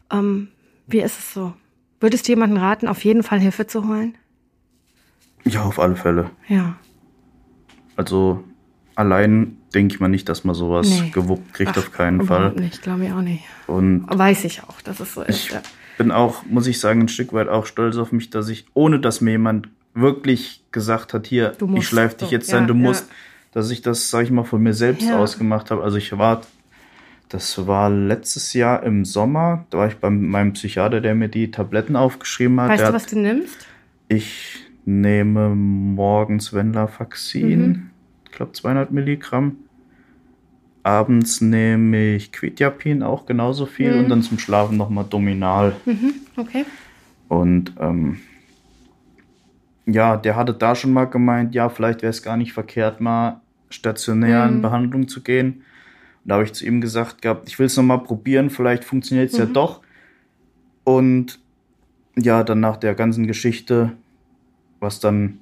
[0.09, 0.23] Genau.
[0.23, 0.49] Ähm,
[0.87, 1.53] wie ist es so?
[2.01, 4.15] Würdest du jemanden raten, auf jeden Fall Hilfe zu holen?
[5.45, 6.31] Ja, auf alle Fälle.
[6.49, 6.77] Ja.
[7.97, 8.45] Also
[8.95, 11.11] allein denke ich mal nicht, dass man sowas nee.
[11.11, 12.53] gewuppt kriegt, Ach, auf keinen Fall.
[12.53, 13.45] Nicht, glaube ich auch nicht.
[13.67, 15.47] Und Weiß ich auch, dass es so ist.
[15.47, 15.63] Ich ja.
[15.99, 19.01] bin auch, muss ich sagen, ein Stück weit auch stolz auf mich, dass ich, ohne
[19.01, 23.09] dass mir jemand wirklich gesagt hat, hier, ich schleife dich jetzt ja, sein, du musst,
[23.53, 25.83] dass ich das, sag ich mal, von mir selbst ausgemacht habe.
[25.83, 26.43] Also ich war,
[27.29, 31.51] das war letztes Jahr im Sommer, da war ich bei meinem Psychiater, der mir die
[31.51, 32.71] Tabletten aufgeschrieben hat.
[32.71, 33.67] Weißt du, hat, was du nimmst?
[34.09, 37.91] Ich nehme morgens Venlafaxin, mhm.
[38.25, 39.57] ich glaube 200 Milligramm.
[40.83, 43.99] Abends nehme ich Quetiapin auch genauso viel mhm.
[44.01, 45.75] und dann zum Schlafen nochmal Dominal.
[45.87, 46.15] Mhm.
[46.37, 46.67] Okay.
[47.29, 48.19] Und ähm,
[49.87, 53.41] ja, der hatte da schon mal gemeint, ja, vielleicht wäre es gar nicht verkehrt, mal
[53.71, 54.63] stationär in mhm.
[54.63, 55.63] Behandlung zu gehen.
[56.25, 59.33] Und da habe ich zu ihm gesagt gehabt, ich will es nochmal probieren, vielleicht funktioniert
[59.33, 59.55] es ja mhm.
[59.55, 59.81] doch.
[60.85, 61.41] Und
[62.17, 63.93] ja, dann nach der ganzen Geschichte
[64.85, 65.41] was dann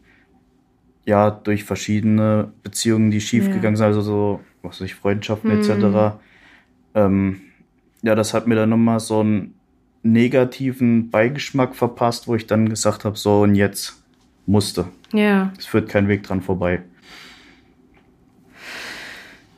[1.05, 3.76] ja durch verschiedene Beziehungen, die schiefgegangen ja.
[3.76, 5.59] sind, also so, was weiß ich, Freundschaften mhm.
[5.61, 6.16] etc.
[6.95, 7.40] Ähm,
[8.03, 9.55] ja, das hat mir dann nochmal so einen
[10.03, 14.03] negativen Beigeschmack verpasst, wo ich dann gesagt habe, so und jetzt
[14.47, 14.86] musste.
[15.12, 15.53] Ja.
[15.59, 16.82] Es führt kein Weg dran vorbei.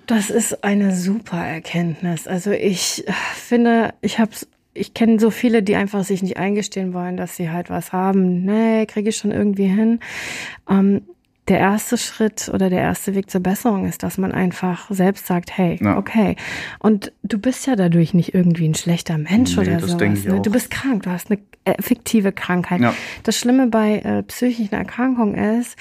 [0.07, 2.27] Das ist eine super Erkenntnis.
[2.27, 3.05] Also ich
[3.35, 7.37] finde, ich habe es ich kenne so viele, die einfach sich nicht eingestehen wollen, dass
[7.37, 8.45] sie halt was haben.
[8.45, 10.01] Nee, kriege ich schon irgendwie hin.
[10.69, 11.03] Ähm,
[11.49, 15.57] der erste Schritt oder der erste Weg zur Besserung ist, dass man einfach selbst sagt,
[15.57, 15.99] hey, ja.
[15.99, 16.37] okay.
[16.79, 20.25] Und du bist ja dadurch nicht irgendwie ein schlechter Mensch nee, oder sowas.
[20.25, 20.41] Ne?
[20.41, 22.81] Du bist krank, du hast eine effektive Krankheit.
[22.81, 22.95] Ja.
[23.25, 25.77] Das Schlimme bei äh, psychischen Erkrankungen ist,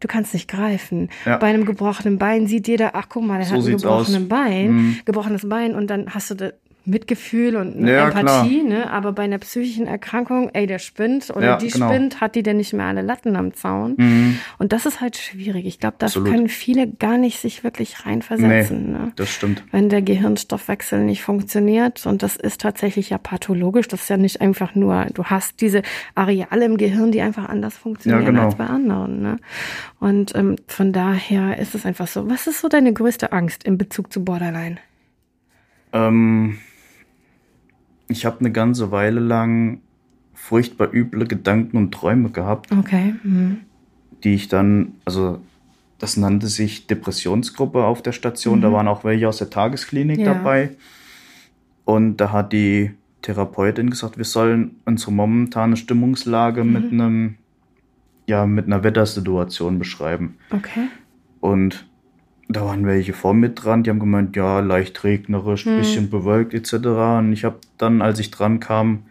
[0.00, 1.08] du kannst nicht greifen.
[1.24, 1.38] Ja.
[1.38, 4.72] Bei einem gebrochenen Bein sieht jeder, ach guck mal, der so hat ein gebrochenes Bein,
[4.72, 4.98] mhm.
[5.06, 6.52] gebrochenes Bein und dann hast du
[6.84, 8.90] Mitgefühl und ja, Empathie, ne?
[8.90, 11.88] aber bei einer psychischen Erkrankung, ey, der spinnt oder ja, die genau.
[11.88, 13.94] spinnt, hat die denn nicht mehr alle Latten am Zaun?
[13.96, 14.38] Mhm.
[14.58, 15.66] Und das ist halt schwierig.
[15.66, 16.30] Ich glaube, da Absolut.
[16.30, 18.92] können viele gar nicht sich wirklich reinversetzen.
[18.92, 19.12] Nee, ne?
[19.16, 19.62] Das stimmt.
[19.70, 24.40] Wenn der Gehirnstoffwechsel nicht funktioniert und das ist tatsächlich ja pathologisch, das ist ja nicht
[24.40, 25.82] einfach nur, du hast diese
[26.14, 28.44] Areale im Gehirn, die einfach anders funktionieren ja, genau.
[28.46, 29.20] als bei anderen.
[29.20, 29.36] Ne?
[30.00, 32.30] Und ähm, von daher ist es einfach so.
[32.30, 34.78] Was ist so deine größte Angst in Bezug zu Borderline?
[35.92, 36.58] Ähm
[38.08, 39.80] ich habe eine ganze Weile lang
[40.34, 42.72] furchtbar üble Gedanken und Träume gehabt.
[42.72, 43.14] Okay.
[43.22, 43.58] Mhm.
[44.24, 45.40] Die ich dann, also
[45.98, 48.58] das nannte sich Depressionsgruppe auf der Station.
[48.58, 48.62] Mhm.
[48.62, 50.34] Da waren auch welche aus der Tagesklinik ja.
[50.34, 50.70] dabei.
[51.84, 52.92] Und da hat die
[53.22, 56.72] Therapeutin gesagt, wir sollen unsere momentane Stimmungslage mhm.
[56.72, 57.34] mit einem,
[58.26, 60.36] ja, mit einer Wettersituation beschreiben.
[60.50, 60.88] Okay.
[61.40, 61.87] Und
[62.48, 65.78] da waren welche vor mir dran, die haben gemeint, ja, leicht regnerisch, hm.
[65.78, 66.72] bisschen bewölkt etc.
[67.18, 69.04] Und ich habe dann, als ich dran kam,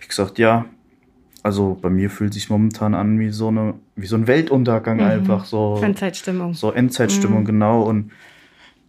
[0.00, 0.66] ich gesagt, ja,
[1.42, 5.04] also bei mir fühlt sich momentan an wie so eine, wie so ein Weltuntergang mhm.
[5.04, 5.78] einfach so.
[5.82, 6.54] Endzeitstimmung.
[6.54, 7.44] So Endzeitstimmung, mhm.
[7.44, 7.82] genau.
[7.82, 8.12] Und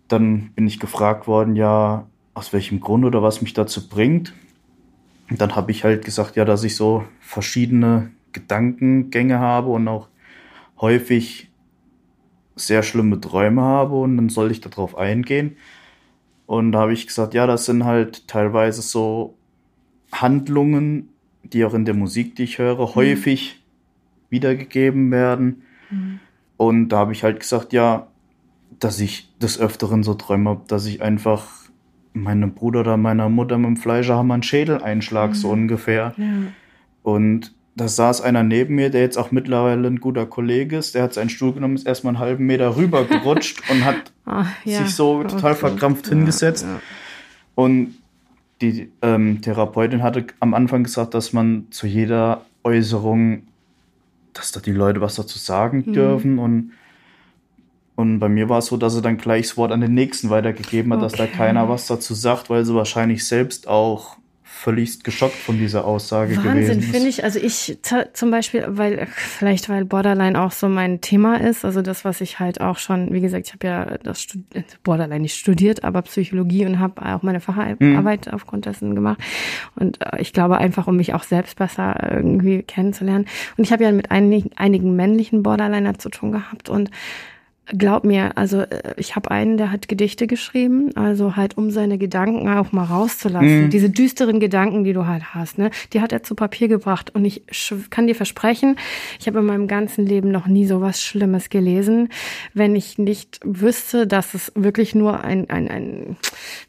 [0.08, 4.34] dann bin ich gefragt worden, ja, aus welchem Grund oder was mich dazu bringt.
[5.30, 10.08] Und dann habe ich halt gesagt, ja, dass ich so verschiedene Gedankengänge habe und auch
[10.80, 11.45] häufig
[12.56, 15.58] sehr schlimme Träume habe und dann soll ich darauf eingehen.
[16.46, 19.36] Und da habe ich gesagt, ja, das sind halt teilweise so
[20.12, 21.10] Handlungen,
[21.44, 22.96] die auch in der Musik, die ich höre, mhm.
[22.96, 23.64] häufig
[24.30, 25.64] wiedergegeben werden.
[25.90, 26.20] Mhm.
[26.58, 28.08] Und da habe ich halt gesagt, ja,
[28.80, 31.48] dass ich des Öfteren so Träume habe, dass ich einfach
[32.14, 35.36] meinem Bruder oder meiner Mutter mit dem Fleischerhammer einen Schädel einschlag, mhm.
[35.36, 36.14] so ungefähr.
[36.18, 36.26] Ja.
[37.04, 40.96] Und da saß einer neben mir, der jetzt auch mittlerweile ein guter Kollege ist.
[40.96, 44.50] Der hat seinen Stuhl genommen, ist erstmal einen halben Meter rüber gerutscht und hat Ach,
[44.64, 44.84] ja.
[44.84, 45.60] sich so total okay.
[45.60, 46.64] verkrampft ja, hingesetzt.
[46.64, 46.80] Ja.
[47.54, 47.96] Und
[48.62, 53.44] die ähm, Therapeutin hatte am Anfang gesagt, dass man zu jeder Äußerung,
[54.34, 55.94] dass da die Leute was dazu sagen mhm.
[55.94, 56.40] dürfen.
[56.40, 56.72] Und,
[57.96, 60.30] und bei mir war es so, dass sie dann gleich das Wort an den Nächsten
[60.30, 61.10] weitergegeben hat, okay.
[61.10, 64.16] dass da keiner was dazu sagt, weil sie wahrscheinlich selbst auch
[64.56, 66.76] völlig geschockt von dieser Aussage Wahnsinn, gewesen.
[66.76, 67.24] Wahnsinn, finde ich.
[67.24, 67.78] Also ich
[68.14, 72.40] zum Beispiel, weil vielleicht weil Borderline auch so mein Thema ist, also das, was ich
[72.40, 74.42] halt auch schon, wie gesagt, ich habe ja das Stud
[74.84, 78.34] Borderline nicht studiert, aber Psychologie und habe auch meine Facharbeit mhm.
[78.34, 79.20] aufgrund dessen gemacht.
[79.76, 83.26] Und äh, ich glaube einfach, um mich auch selbst besser irgendwie kennenzulernen.
[83.58, 86.90] Und ich habe ja mit einigen, einigen männlichen Borderliner zu tun gehabt und
[87.68, 91.98] Glaub mir, also äh, ich habe einen, der hat Gedichte geschrieben, also halt um seine
[91.98, 93.66] Gedanken auch mal rauszulassen.
[93.66, 93.70] Mhm.
[93.72, 97.16] Diese düsteren Gedanken, die du halt hast, ne, die hat er zu Papier gebracht.
[97.16, 97.44] Und ich
[97.90, 98.76] kann dir versprechen,
[99.20, 102.10] ich habe in meinem ganzen Leben noch nie so was Schlimmes gelesen,
[102.54, 106.18] wenn ich nicht wüsste, dass es wirklich nur ein, ein, ein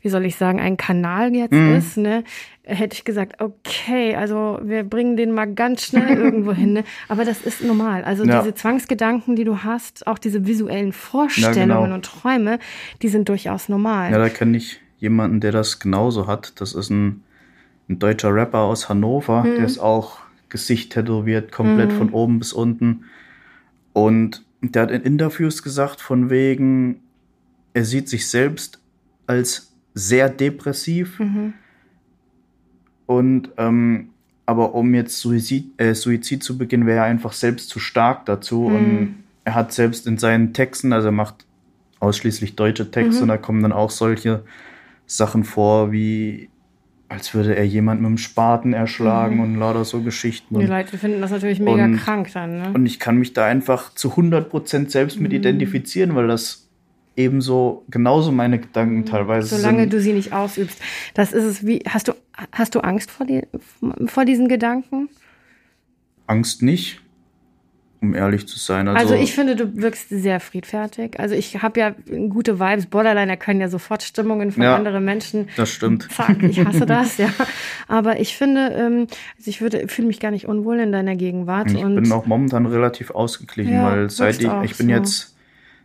[0.01, 1.77] wie soll ich sagen, ein Kanal jetzt mhm.
[1.77, 2.25] ist, ne,
[2.67, 6.75] hätte ich gesagt, okay, also wir bringen den mal ganz schnell irgendwo hin.
[6.75, 6.85] Ne?
[7.09, 8.05] Aber das ist normal.
[8.05, 8.41] Also ja.
[8.41, 11.95] diese Zwangsgedanken, die du hast, auch diese visuellen Vorstellungen ja, genau.
[11.95, 12.59] und Träume,
[13.03, 14.11] die sind durchaus normal.
[14.11, 16.61] Ja, da kenne ich jemanden, der das genauso hat.
[16.61, 17.23] Das ist ein,
[17.89, 19.55] ein deutscher Rapper aus Hannover, hm.
[19.55, 21.99] der ist auch Gesicht tätowiert, komplett hm.
[21.99, 23.05] von oben bis unten.
[23.93, 27.01] Und der hat in Interviews gesagt, von wegen,
[27.75, 28.81] er sieht sich selbst
[29.29, 31.21] als sehr depressiv.
[31.21, 31.55] Mhm
[33.07, 34.11] und ähm,
[34.47, 38.69] aber um jetzt Suizid, äh, Suizid zu beginnen, wäre er einfach selbst zu stark dazu.
[38.69, 38.77] Mhm.
[38.77, 41.45] Und er hat selbst in seinen Texten, also er macht
[41.99, 43.23] ausschließlich deutsche Texte, mhm.
[43.23, 44.45] und da kommen dann auch solche
[45.07, 46.49] Sachen vor, wie
[47.09, 49.43] als würde er jemand mit dem Spaten erschlagen mhm.
[49.43, 50.59] und lauter so Geschichten.
[50.59, 52.59] Die Leute finden das natürlich mega und, krank dann.
[52.59, 52.71] Ne?
[52.75, 55.39] Und ich kann mich da einfach zu 100% selbst mit mhm.
[55.39, 56.69] identifizieren, weil das
[57.17, 59.07] ebenso genauso meine Gedanken mhm.
[59.07, 59.93] teilweise Solange sind.
[59.93, 60.81] du sie nicht ausübst.
[61.15, 62.13] Das ist es wie, hast du,
[62.53, 63.43] hast du Angst vor, die,
[64.07, 65.09] vor diesen Gedanken?
[66.27, 67.01] Angst nicht,
[68.01, 68.89] um ehrlich zu sein.
[68.89, 71.19] Also, also ich finde, du wirkst sehr friedfertig.
[71.19, 71.95] Also ich habe ja
[72.29, 72.87] gute Vibes.
[72.87, 75.49] Borderliner können ja sofort Stimmungen von ja, anderen Menschen.
[75.57, 76.09] Das stimmt.
[76.13, 77.31] Zack, ich hasse das, ja.
[77.89, 79.07] Aber ich finde, ähm,
[79.37, 81.71] also ich würde, fühle mich gar nicht unwohl in deiner Gegenwart.
[81.71, 84.93] Ich bin auch momentan relativ ausgeglichen, ja, weil seit ich, ich bin so.
[84.93, 85.37] jetzt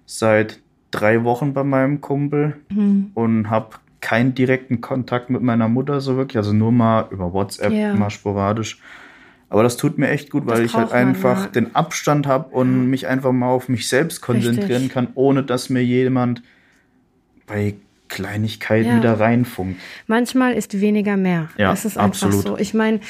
[0.06, 0.60] seit
[0.92, 3.12] drei Wochen bei meinem Kumpel mhm.
[3.14, 7.72] und habe keinen direkten Kontakt mit meiner Mutter so wirklich, also nur mal über WhatsApp,
[7.72, 7.94] ja.
[7.94, 8.80] mal sporadisch.
[9.50, 11.52] Aber das tut mir echt gut, weil ich halt einfach man, ja.
[11.52, 14.92] den Abstand habe und mich einfach mal auf mich selbst konzentrieren Richtig.
[14.92, 16.42] kann, ohne dass mir jemand
[17.48, 17.76] bei
[18.08, 18.98] Kleinigkeiten ja.
[18.98, 19.80] wieder reinfunkt.
[20.08, 21.50] Manchmal ist weniger mehr.
[21.58, 22.44] Ja, das ist einfach absolut.
[22.44, 22.58] so.
[22.58, 23.02] Ich meine,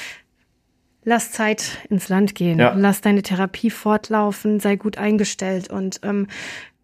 [1.04, 2.74] lass Zeit ins Land gehen, ja.
[2.76, 6.28] lass deine Therapie fortlaufen, sei gut eingestellt und ähm,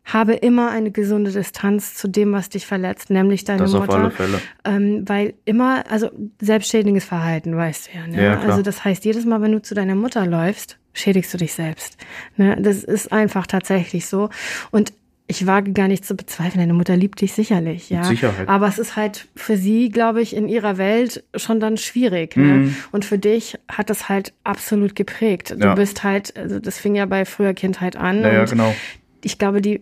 [0.07, 3.89] habe immer eine gesunde Distanz zu dem, was dich verletzt, nämlich deine das Mutter.
[3.89, 4.41] Auf alle Fälle.
[4.63, 6.09] Ähm, weil immer, also
[6.41, 8.07] selbstschädigendes Verhalten, weißt du ja.
[8.07, 8.23] Ne?
[8.23, 11.53] ja also das heißt, jedes Mal, wenn du zu deiner Mutter läufst, schädigst du dich
[11.53, 11.97] selbst.
[12.37, 12.57] Ne?
[12.59, 14.29] Das ist einfach tatsächlich so.
[14.71, 14.93] Und
[15.27, 17.99] ich wage gar nicht zu bezweifeln, deine Mutter liebt dich sicherlich, ja.
[17.99, 18.47] Mit Sicherheit.
[18.47, 22.37] Aber es ist halt für sie, glaube ich, in ihrer Welt schon dann schwierig.
[22.37, 22.43] Ne?
[22.43, 22.75] Mhm.
[22.93, 25.49] Und für dich hat das halt absolut geprägt.
[25.49, 25.75] Du ja.
[25.75, 28.21] bist halt, also das fing ja bei früher Kindheit an.
[28.21, 28.73] Ja, ja genau.
[29.21, 29.81] Ich glaube, die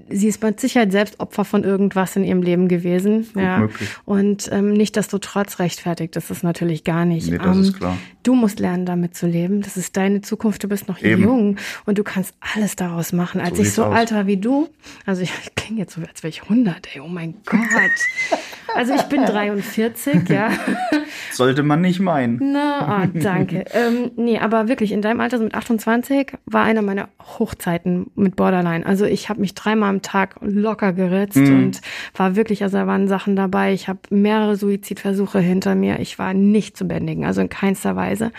[0.11, 3.27] sie ist mit Sicherheit selbst Opfer von irgendwas in ihrem Leben gewesen.
[3.33, 3.59] Gut ja.
[3.59, 3.89] Möglich.
[4.05, 7.29] Und ähm, nicht, dass du trotz rechtfertigt, das ist natürlich gar nicht.
[7.29, 7.97] Nee, das ähm, ist klar.
[8.23, 9.61] Du musst lernen, damit zu leben.
[9.61, 10.63] Das ist deine Zukunft.
[10.63, 11.23] Du bist noch Eben.
[11.23, 11.55] jung
[11.85, 13.41] und du kannst alles daraus machen.
[13.41, 13.95] Als so ich so aus.
[13.95, 14.69] alt war wie du,
[15.05, 17.61] also ich, ich klinge jetzt so, als wäre ich 100, ey, oh mein Gott.
[18.75, 20.51] Also ich bin 43, ja.
[21.31, 22.39] Sollte man nicht meinen.
[22.53, 23.65] Na, oh, danke.
[23.73, 27.09] ähm, nee, aber wirklich, in deinem Alter, so mit 28, war einer meiner
[27.39, 28.85] Hochzeiten mit Borderline.
[28.85, 31.55] Also ich habe mich dreimal am Tag locker geritzt mhm.
[31.55, 31.81] und
[32.15, 33.73] war wirklich, also da waren Sachen dabei.
[33.73, 35.99] Ich habe mehrere Suizidversuche hinter mir.
[35.99, 38.31] Ich war nicht zu bändigen, also in keinster Weise.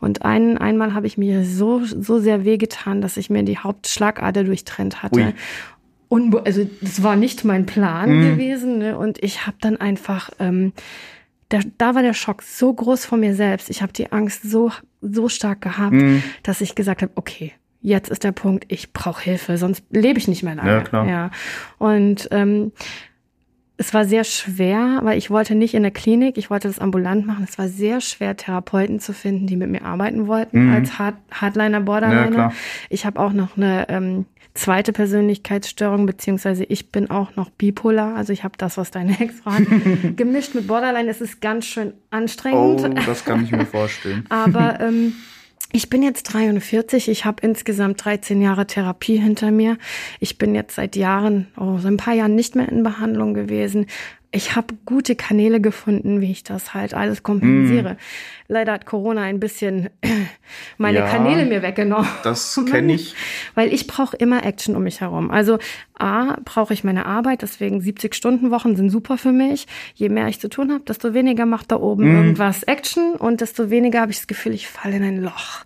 [0.00, 4.44] Und ein, einmal habe ich mir so, so sehr wehgetan, dass ich mir die Hauptschlagader
[4.44, 5.20] durchtrennt hatte.
[5.20, 5.34] Ui
[6.44, 8.22] also das war nicht mein Plan mhm.
[8.22, 8.78] gewesen.
[8.78, 8.98] Ne?
[8.98, 10.72] Und ich habe dann einfach, ähm,
[11.48, 13.70] da, da war der Schock so groß von mir selbst.
[13.70, 16.22] Ich habe die Angst so, so stark gehabt, mhm.
[16.42, 20.28] dass ich gesagt habe, okay, jetzt ist der Punkt, ich brauche Hilfe, sonst lebe ich
[20.28, 20.70] nicht mehr lange.
[20.70, 21.08] Ja, klar.
[21.08, 21.30] Ja.
[21.78, 22.72] Und ähm,
[23.80, 27.26] es war sehr schwer, weil ich wollte nicht in der Klinik, ich wollte das ambulant
[27.26, 27.46] machen.
[27.48, 30.74] Es war sehr schwer, Therapeuten zu finden, die mit mir arbeiten wollten mhm.
[30.74, 32.36] als Hard Hardliner, Borderliner.
[32.36, 32.52] Ja,
[32.90, 38.16] ich habe auch noch eine ähm, zweite Persönlichkeitsstörung, beziehungsweise ich bin auch noch bipolar.
[38.16, 39.58] Also ich habe das, was deine Ex war.
[40.14, 42.82] Gemischt mit Borderline, es ist ganz schön anstrengend.
[42.84, 44.26] Oh, das kann ich mir vorstellen.
[44.28, 45.14] Aber ähm,
[45.72, 49.78] ich bin jetzt 43, ich habe insgesamt 13 Jahre Therapie hinter mir.
[50.18, 53.86] Ich bin jetzt seit Jahren, oh, so ein paar Jahren nicht mehr in Behandlung gewesen.
[54.32, 57.94] Ich habe gute Kanäle gefunden, wie ich das halt alles kompensiere.
[57.94, 57.96] Mm.
[58.46, 59.90] Leider hat Corona ein bisschen
[60.78, 62.08] meine ja, Kanäle mir weggenommen.
[62.22, 63.14] Das kenne ich.
[63.56, 65.32] Weil ich brauche immer Action um mich herum.
[65.32, 65.58] Also
[66.00, 69.66] A, brauche ich meine Arbeit, deswegen 70-Stunden-Wochen sind super für mich.
[69.94, 72.16] Je mehr ich zu tun habe, desto weniger macht da oben mm.
[72.16, 75.64] irgendwas Action und desto weniger habe ich das Gefühl, ich falle in ein Loch.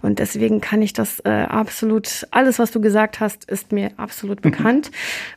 [0.00, 4.40] Und deswegen kann ich das äh, absolut, alles, was du gesagt hast, ist mir absolut
[4.40, 4.90] bekannt.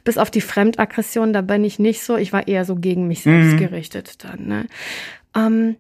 [0.04, 2.18] Bis auf die Fremdaggression, da bin ich nicht so.
[2.18, 3.58] Ich war eher so gegen mich selbst mm.
[3.58, 4.48] gerichtet dann.
[4.48, 4.66] Ne?
[5.36, 5.76] Ähm,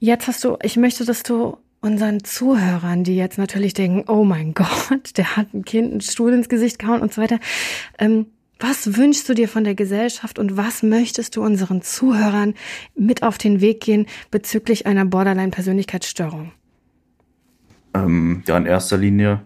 [0.00, 4.54] Jetzt hast du, ich möchte, dass du unseren Zuhörern, die jetzt natürlich denken, oh mein
[4.54, 7.38] Gott, der hat ein Kind einen Stuhl ins Gesicht gehauen und so weiter,
[7.98, 8.26] ähm,
[8.60, 12.54] was wünschst du dir von der Gesellschaft und was möchtest du unseren Zuhörern
[12.96, 16.50] mit auf den Weg gehen bezüglich einer Borderline-Persönlichkeitsstörung?
[17.94, 19.42] Ähm, ja, in erster Linie,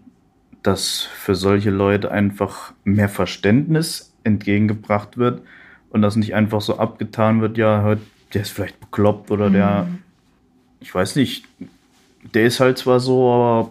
[0.62, 5.43] dass für solche Leute einfach mehr Verständnis entgegengebracht wird
[5.91, 7.97] und dass nicht einfach so abgetan wird, ja,
[8.33, 9.53] der ist vielleicht bekloppt oder mhm.
[9.53, 9.89] der
[10.83, 11.47] ich weiß nicht,
[12.23, 13.70] der ist halt zwar so, aber.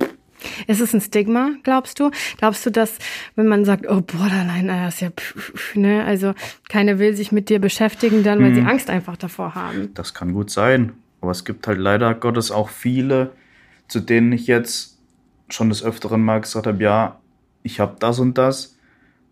[0.67, 2.09] Ist es ein Stigma, glaubst du?
[2.37, 2.97] Glaubst du, dass,
[3.35, 6.33] wenn man sagt, oh, Borderline, das ist ja, pf, ne, also
[6.67, 8.55] keiner will sich mit dir beschäftigen, dann, weil hm.
[8.55, 9.93] sie Angst einfach davor haben?
[9.93, 10.93] Das kann gut sein.
[11.21, 13.33] Aber es gibt halt leider Gottes auch viele,
[13.87, 14.97] zu denen ich jetzt
[15.49, 17.19] schon des Öfteren mal gesagt habe, ja,
[17.61, 18.77] ich habe das und das.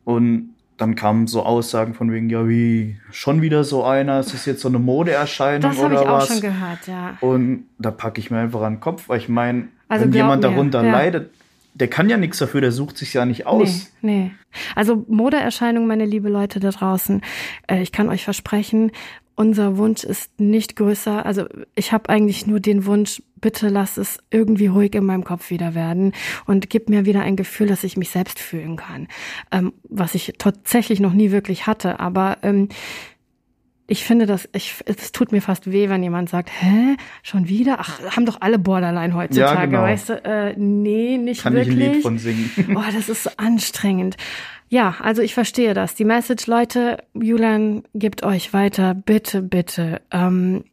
[0.03, 4.45] Und dann kamen so Aussagen von wegen, ja, wie schon wieder so einer, ist das
[4.45, 5.99] jetzt so eine Modeerscheinung das oder was?
[5.99, 7.17] Das habe ich auch schon gehört, ja.
[7.19, 10.41] Und da packe ich mir einfach an den Kopf, weil ich meine, also wenn jemand
[10.41, 10.91] mir, darunter ja.
[10.91, 11.32] leidet,
[11.73, 13.91] der kann ja nichts dafür, der sucht sich ja nicht aus.
[14.01, 14.32] Nee, nee.
[14.75, 17.21] Also Modeerscheinung, meine liebe Leute da draußen,
[17.67, 18.91] äh, ich kann euch versprechen,
[19.39, 21.25] unser Wunsch ist nicht größer.
[21.25, 25.49] Also ich habe eigentlich nur den Wunsch, bitte lass es irgendwie ruhig in meinem Kopf
[25.49, 26.11] wieder werden
[26.45, 29.07] und gib mir wieder ein Gefühl, dass ich mich selbst fühlen kann,
[29.51, 32.01] ähm, was ich tatsächlich noch nie wirklich hatte.
[32.01, 32.67] Aber ähm,
[33.87, 37.77] ich finde das, ich, es tut mir fast weh, wenn jemand sagt, hä, schon wieder?
[37.79, 39.81] Ach, haben doch alle Borderline heutzutage, ja, genau.
[39.83, 40.13] weißt du?
[40.25, 41.77] Äh, nee, nicht Kann wirklich.
[41.77, 42.51] Kann ich ein Lied von singen.
[42.75, 44.17] Oh, das ist so anstrengend.
[44.70, 45.95] Ja, also ich verstehe das.
[45.95, 48.93] Die Message, Leute, Julian gibt euch weiter.
[48.93, 50.01] Bitte, bitte.
[50.11, 50.63] Ähm,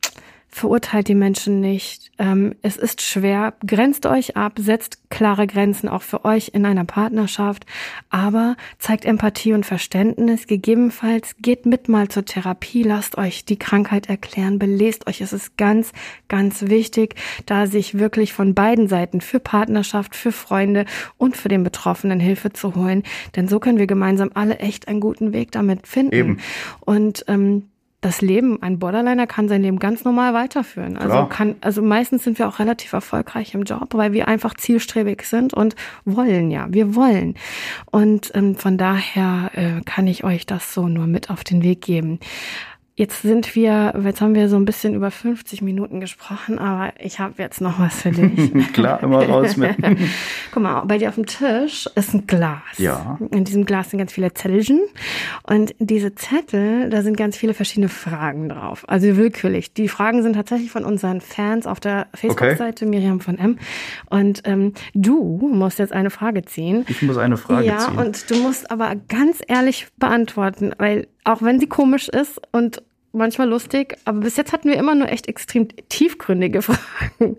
[0.57, 2.11] verurteilt die Menschen nicht.
[2.19, 6.87] Ähm, es ist schwer, grenzt euch ab, setzt klare Grenzen auch für euch in einer
[6.87, 7.67] Partnerschaft,
[8.09, 10.47] aber zeigt Empathie und Verständnis.
[10.47, 15.21] Gegebenenfalls geht mit mal zur Therapie, lasst euch die Krankheit erklären, belest euch.
[15.21, 15.93] Es ist ganz,
[16.27, 20.87] ganz wichtig, da sich wirklich von beiden Seiten für Partnerschaft, für Freunde
[21.19, 23.03] und für den Betroffenen Hilfe zu holen.
[23.37, 26.15] Denn so können wir gemeinsam alle echt einen guten Weg damit finden.
[26.15, 26.39] Eben.
[26.81, 27.65] Und ähm,
[28.07, 30.97] das Leben, ein Borderliner kann sein Leben ganz normal weiterführen.
[30.97, 31.29] Also Klar.
[31.29, 35.53] kann, also meistens sind wir auch relativ erfolgreich im Job, weil wir einfach zielstrebig sind
[35.53, 37.35] und wollen ja, wir wollen.
[37.91, 41.83] Und ähm, von daher äh, kann ich euch das so nur mit auf den Weg
[41.83, 42.21] geben.
[42.99, 47.19] Jetzt sind wir, jetzt haben wir so ein bisschen über 50 Minuten gesprochen, aber ich
[47.19, 48.51] habe jetzt noch was für dich.
[48.73, 49.77] Klar, immer raus mit.
[50.51, 52.63] Guck mal, bei dir auf dem Tisch ist ein Glas.
[52.79, 53.19] Ja.
[53.33, 54.81] In diesem Glas sind ganz viele Zettelchen
[55.43, 59.75] und diese Zettel, da sind ganz viele verschiedene Fragen drauf, also willkürlich.
[59.75, 62.91] Die Fragen sind tatsächlich von unseren Fans auf der Facebook-Seite okay.
[62.91, 63.59] Miriam von M.
[64.09, 66.87] Und ähm, du musst jetzt eine Frage ziehen.
[66.89, 67.95] Ich muss eine Frage ja, ziehen.
[67.95, 72.83] Ja, und du musst aber ganz ehrlich beantworten, weil auch wenn sie komisch ist und
[73.13, 77.37] manchmal lustig, aber bis jetzt hatten wir immer nur echt extrem tiefgründige Fragen.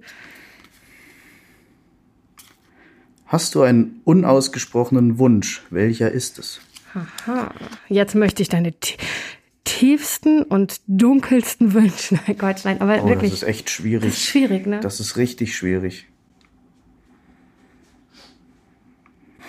[3.25, 5.63] Hast du einen unausgesprochenen Wunsch?
[5.69, 6.61] Welcher ist es?
[6.93, 7.53] Aha.
[7.89, 8.73] Jetzt möchte ich deine
[9.63, 12.19] tiefsten und dunkelsten Wünsche.
[12.27, 13.31] Nein, Gott, nein, aber oh, wirklich.
[13.31, 14.11] Das ist echt schwierig.
[14.11, 14.79] Das ist schwierig, ne?
[14.79, 16.07] Das ist richtig schwierig.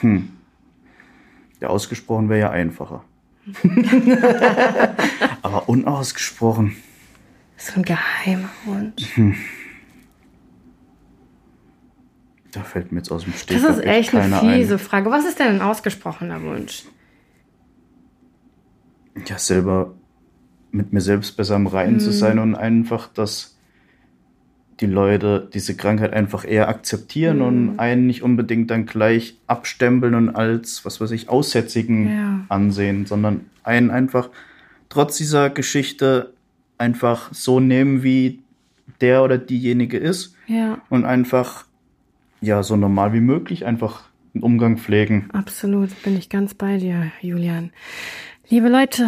[0.00, 0.30] Hm.
[1.60, 3.04] Ja, ausgesprochen wäre ja einfacher.
[5.42, 6.76] Aber unausgesprochen.
[7.56, 9.16] So ein geheimer Wunsch.
[9.16, 9.34] Hm.
[12.52, 13.60] Da fällt mir jetzt aus dem Stich.
[13.60, 14.78] Das ist echt eine fiese ein.
[14.78, 15.10] Frage.
[15.10, 16.84] Was ist denn ein ausgesprochener Wunsch?
[19.26, 19.94] Ja, selber
[20.70, 22.00] mit mir selbst besser im Reinen hm.
[22.00, 23.57] zu sein und einfach das
[24.80, 27.44] die Leute diese Krankheit einfach eher akzeptieren mhm.
[27.44, 32.40] und einen nicht unbedingt dann gleich abstempeln und als, was weiß ich, Aussätzigen ja.
[32.48, 34.30] ansehen, sondern einen einfach
[34.88, 36.32] trotz dieser Geschichte
[36.78, 38.40] einfach so nehmen, wie
[39.00, 40.34] der oder diejenige ist.
[40.46, 40.80] Ja.
[40.88, 41.66] Und einfach,
[42.40, 44.04] ja, so normal wie möglich einfach
[44.34, 45.28] einen Umgang pflegen.
[45.32, 47.70] Absolut, bin ich ganz bei dir, Julian.
[48.48, 49.06] Liebe Leute,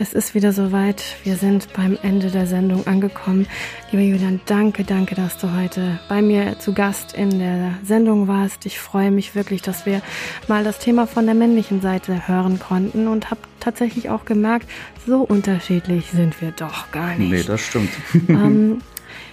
[0.00, 1.02] es ist wieder soweit.
[1.24, 3.48] Wir sind beim Ende der Sendung angekommen.
[3.90, 8.64] Lieber Julian, danke, danke, dass du heute bei mir zu Gast in der Sendung warst.
[8.64, 10.00] Ich freue mich wirklich, dass wir
[10.46, 14.68] mal das Thema von der männlichen Seite hören konnten und habe tatsächlich auch gemerkt,
[15.04, 17.30] so unterschiedlich sind wir doch gar nicht.
[17.30, 17.90] Nee, das stimmt.
[18.28, 18.82] Ähm,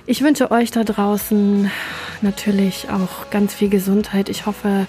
[0.08, 1.70] ich wünsche euch da draußen
[2.22, 4.30] natürlich auch ganz viel Gesundheit.
[4.30, 4.88] Ich hoffe,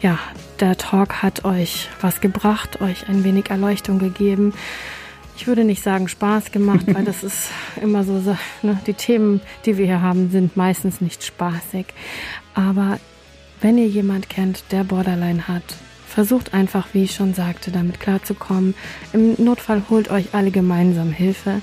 [0.00, 0.18] ja,
[0.60, 4.52] der Talk hat euch was gebracht, euch ein wenig Erleuchtung gegeben
[5.36, 8.14] ich würde nicht sagen Spaß gemacht, weil das ist immer so,
[8.62, 11.86] ne, die Themen, die wir hier haben, sind meistens nicht spaßig.
[12.54, 12.98] Aber
[13.60, 15.62] wenn ihr jemand kennt, der Borderline hat,
[16.08, 18.74] versucht einfach, wie ich schon sagte, damit klarzukommen.
[19.12, 21.60] Im Notfall holt euch alle gemeinsam Hilfe.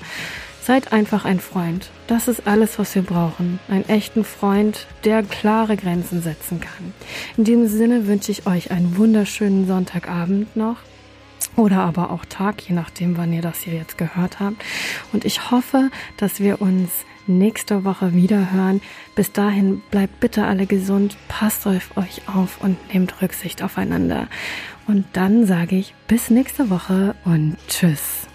[0.62, 1.90] Seid einfach ein Freund.
[2.06, 3.58] Das ist alles, was wir brauchen.
[3.68, 6.94] Einen echten Freund, der klare Grenzen setzen kann.
[7.36, 10.76] In diesem Sinne wünsche ich euch einen wunderschönen Sonntagabend noch
[11.56, 14.56] oder aber auch Tag, je nachdem, wann ihr das hier jetzt gehört habt.
[15.12, 16.90] Und ich hoffe, dass wir uns
[17.26, 18.80] nächste Woche wieder hören.
[19.14, 24.28] Bis dahin bleibt bitte alle gesund, passt auf euch auf und nehmt Rücksicht aufeinander.
[24.86, 28.33] Und dann sage ich bis nächste Woche und tschüss.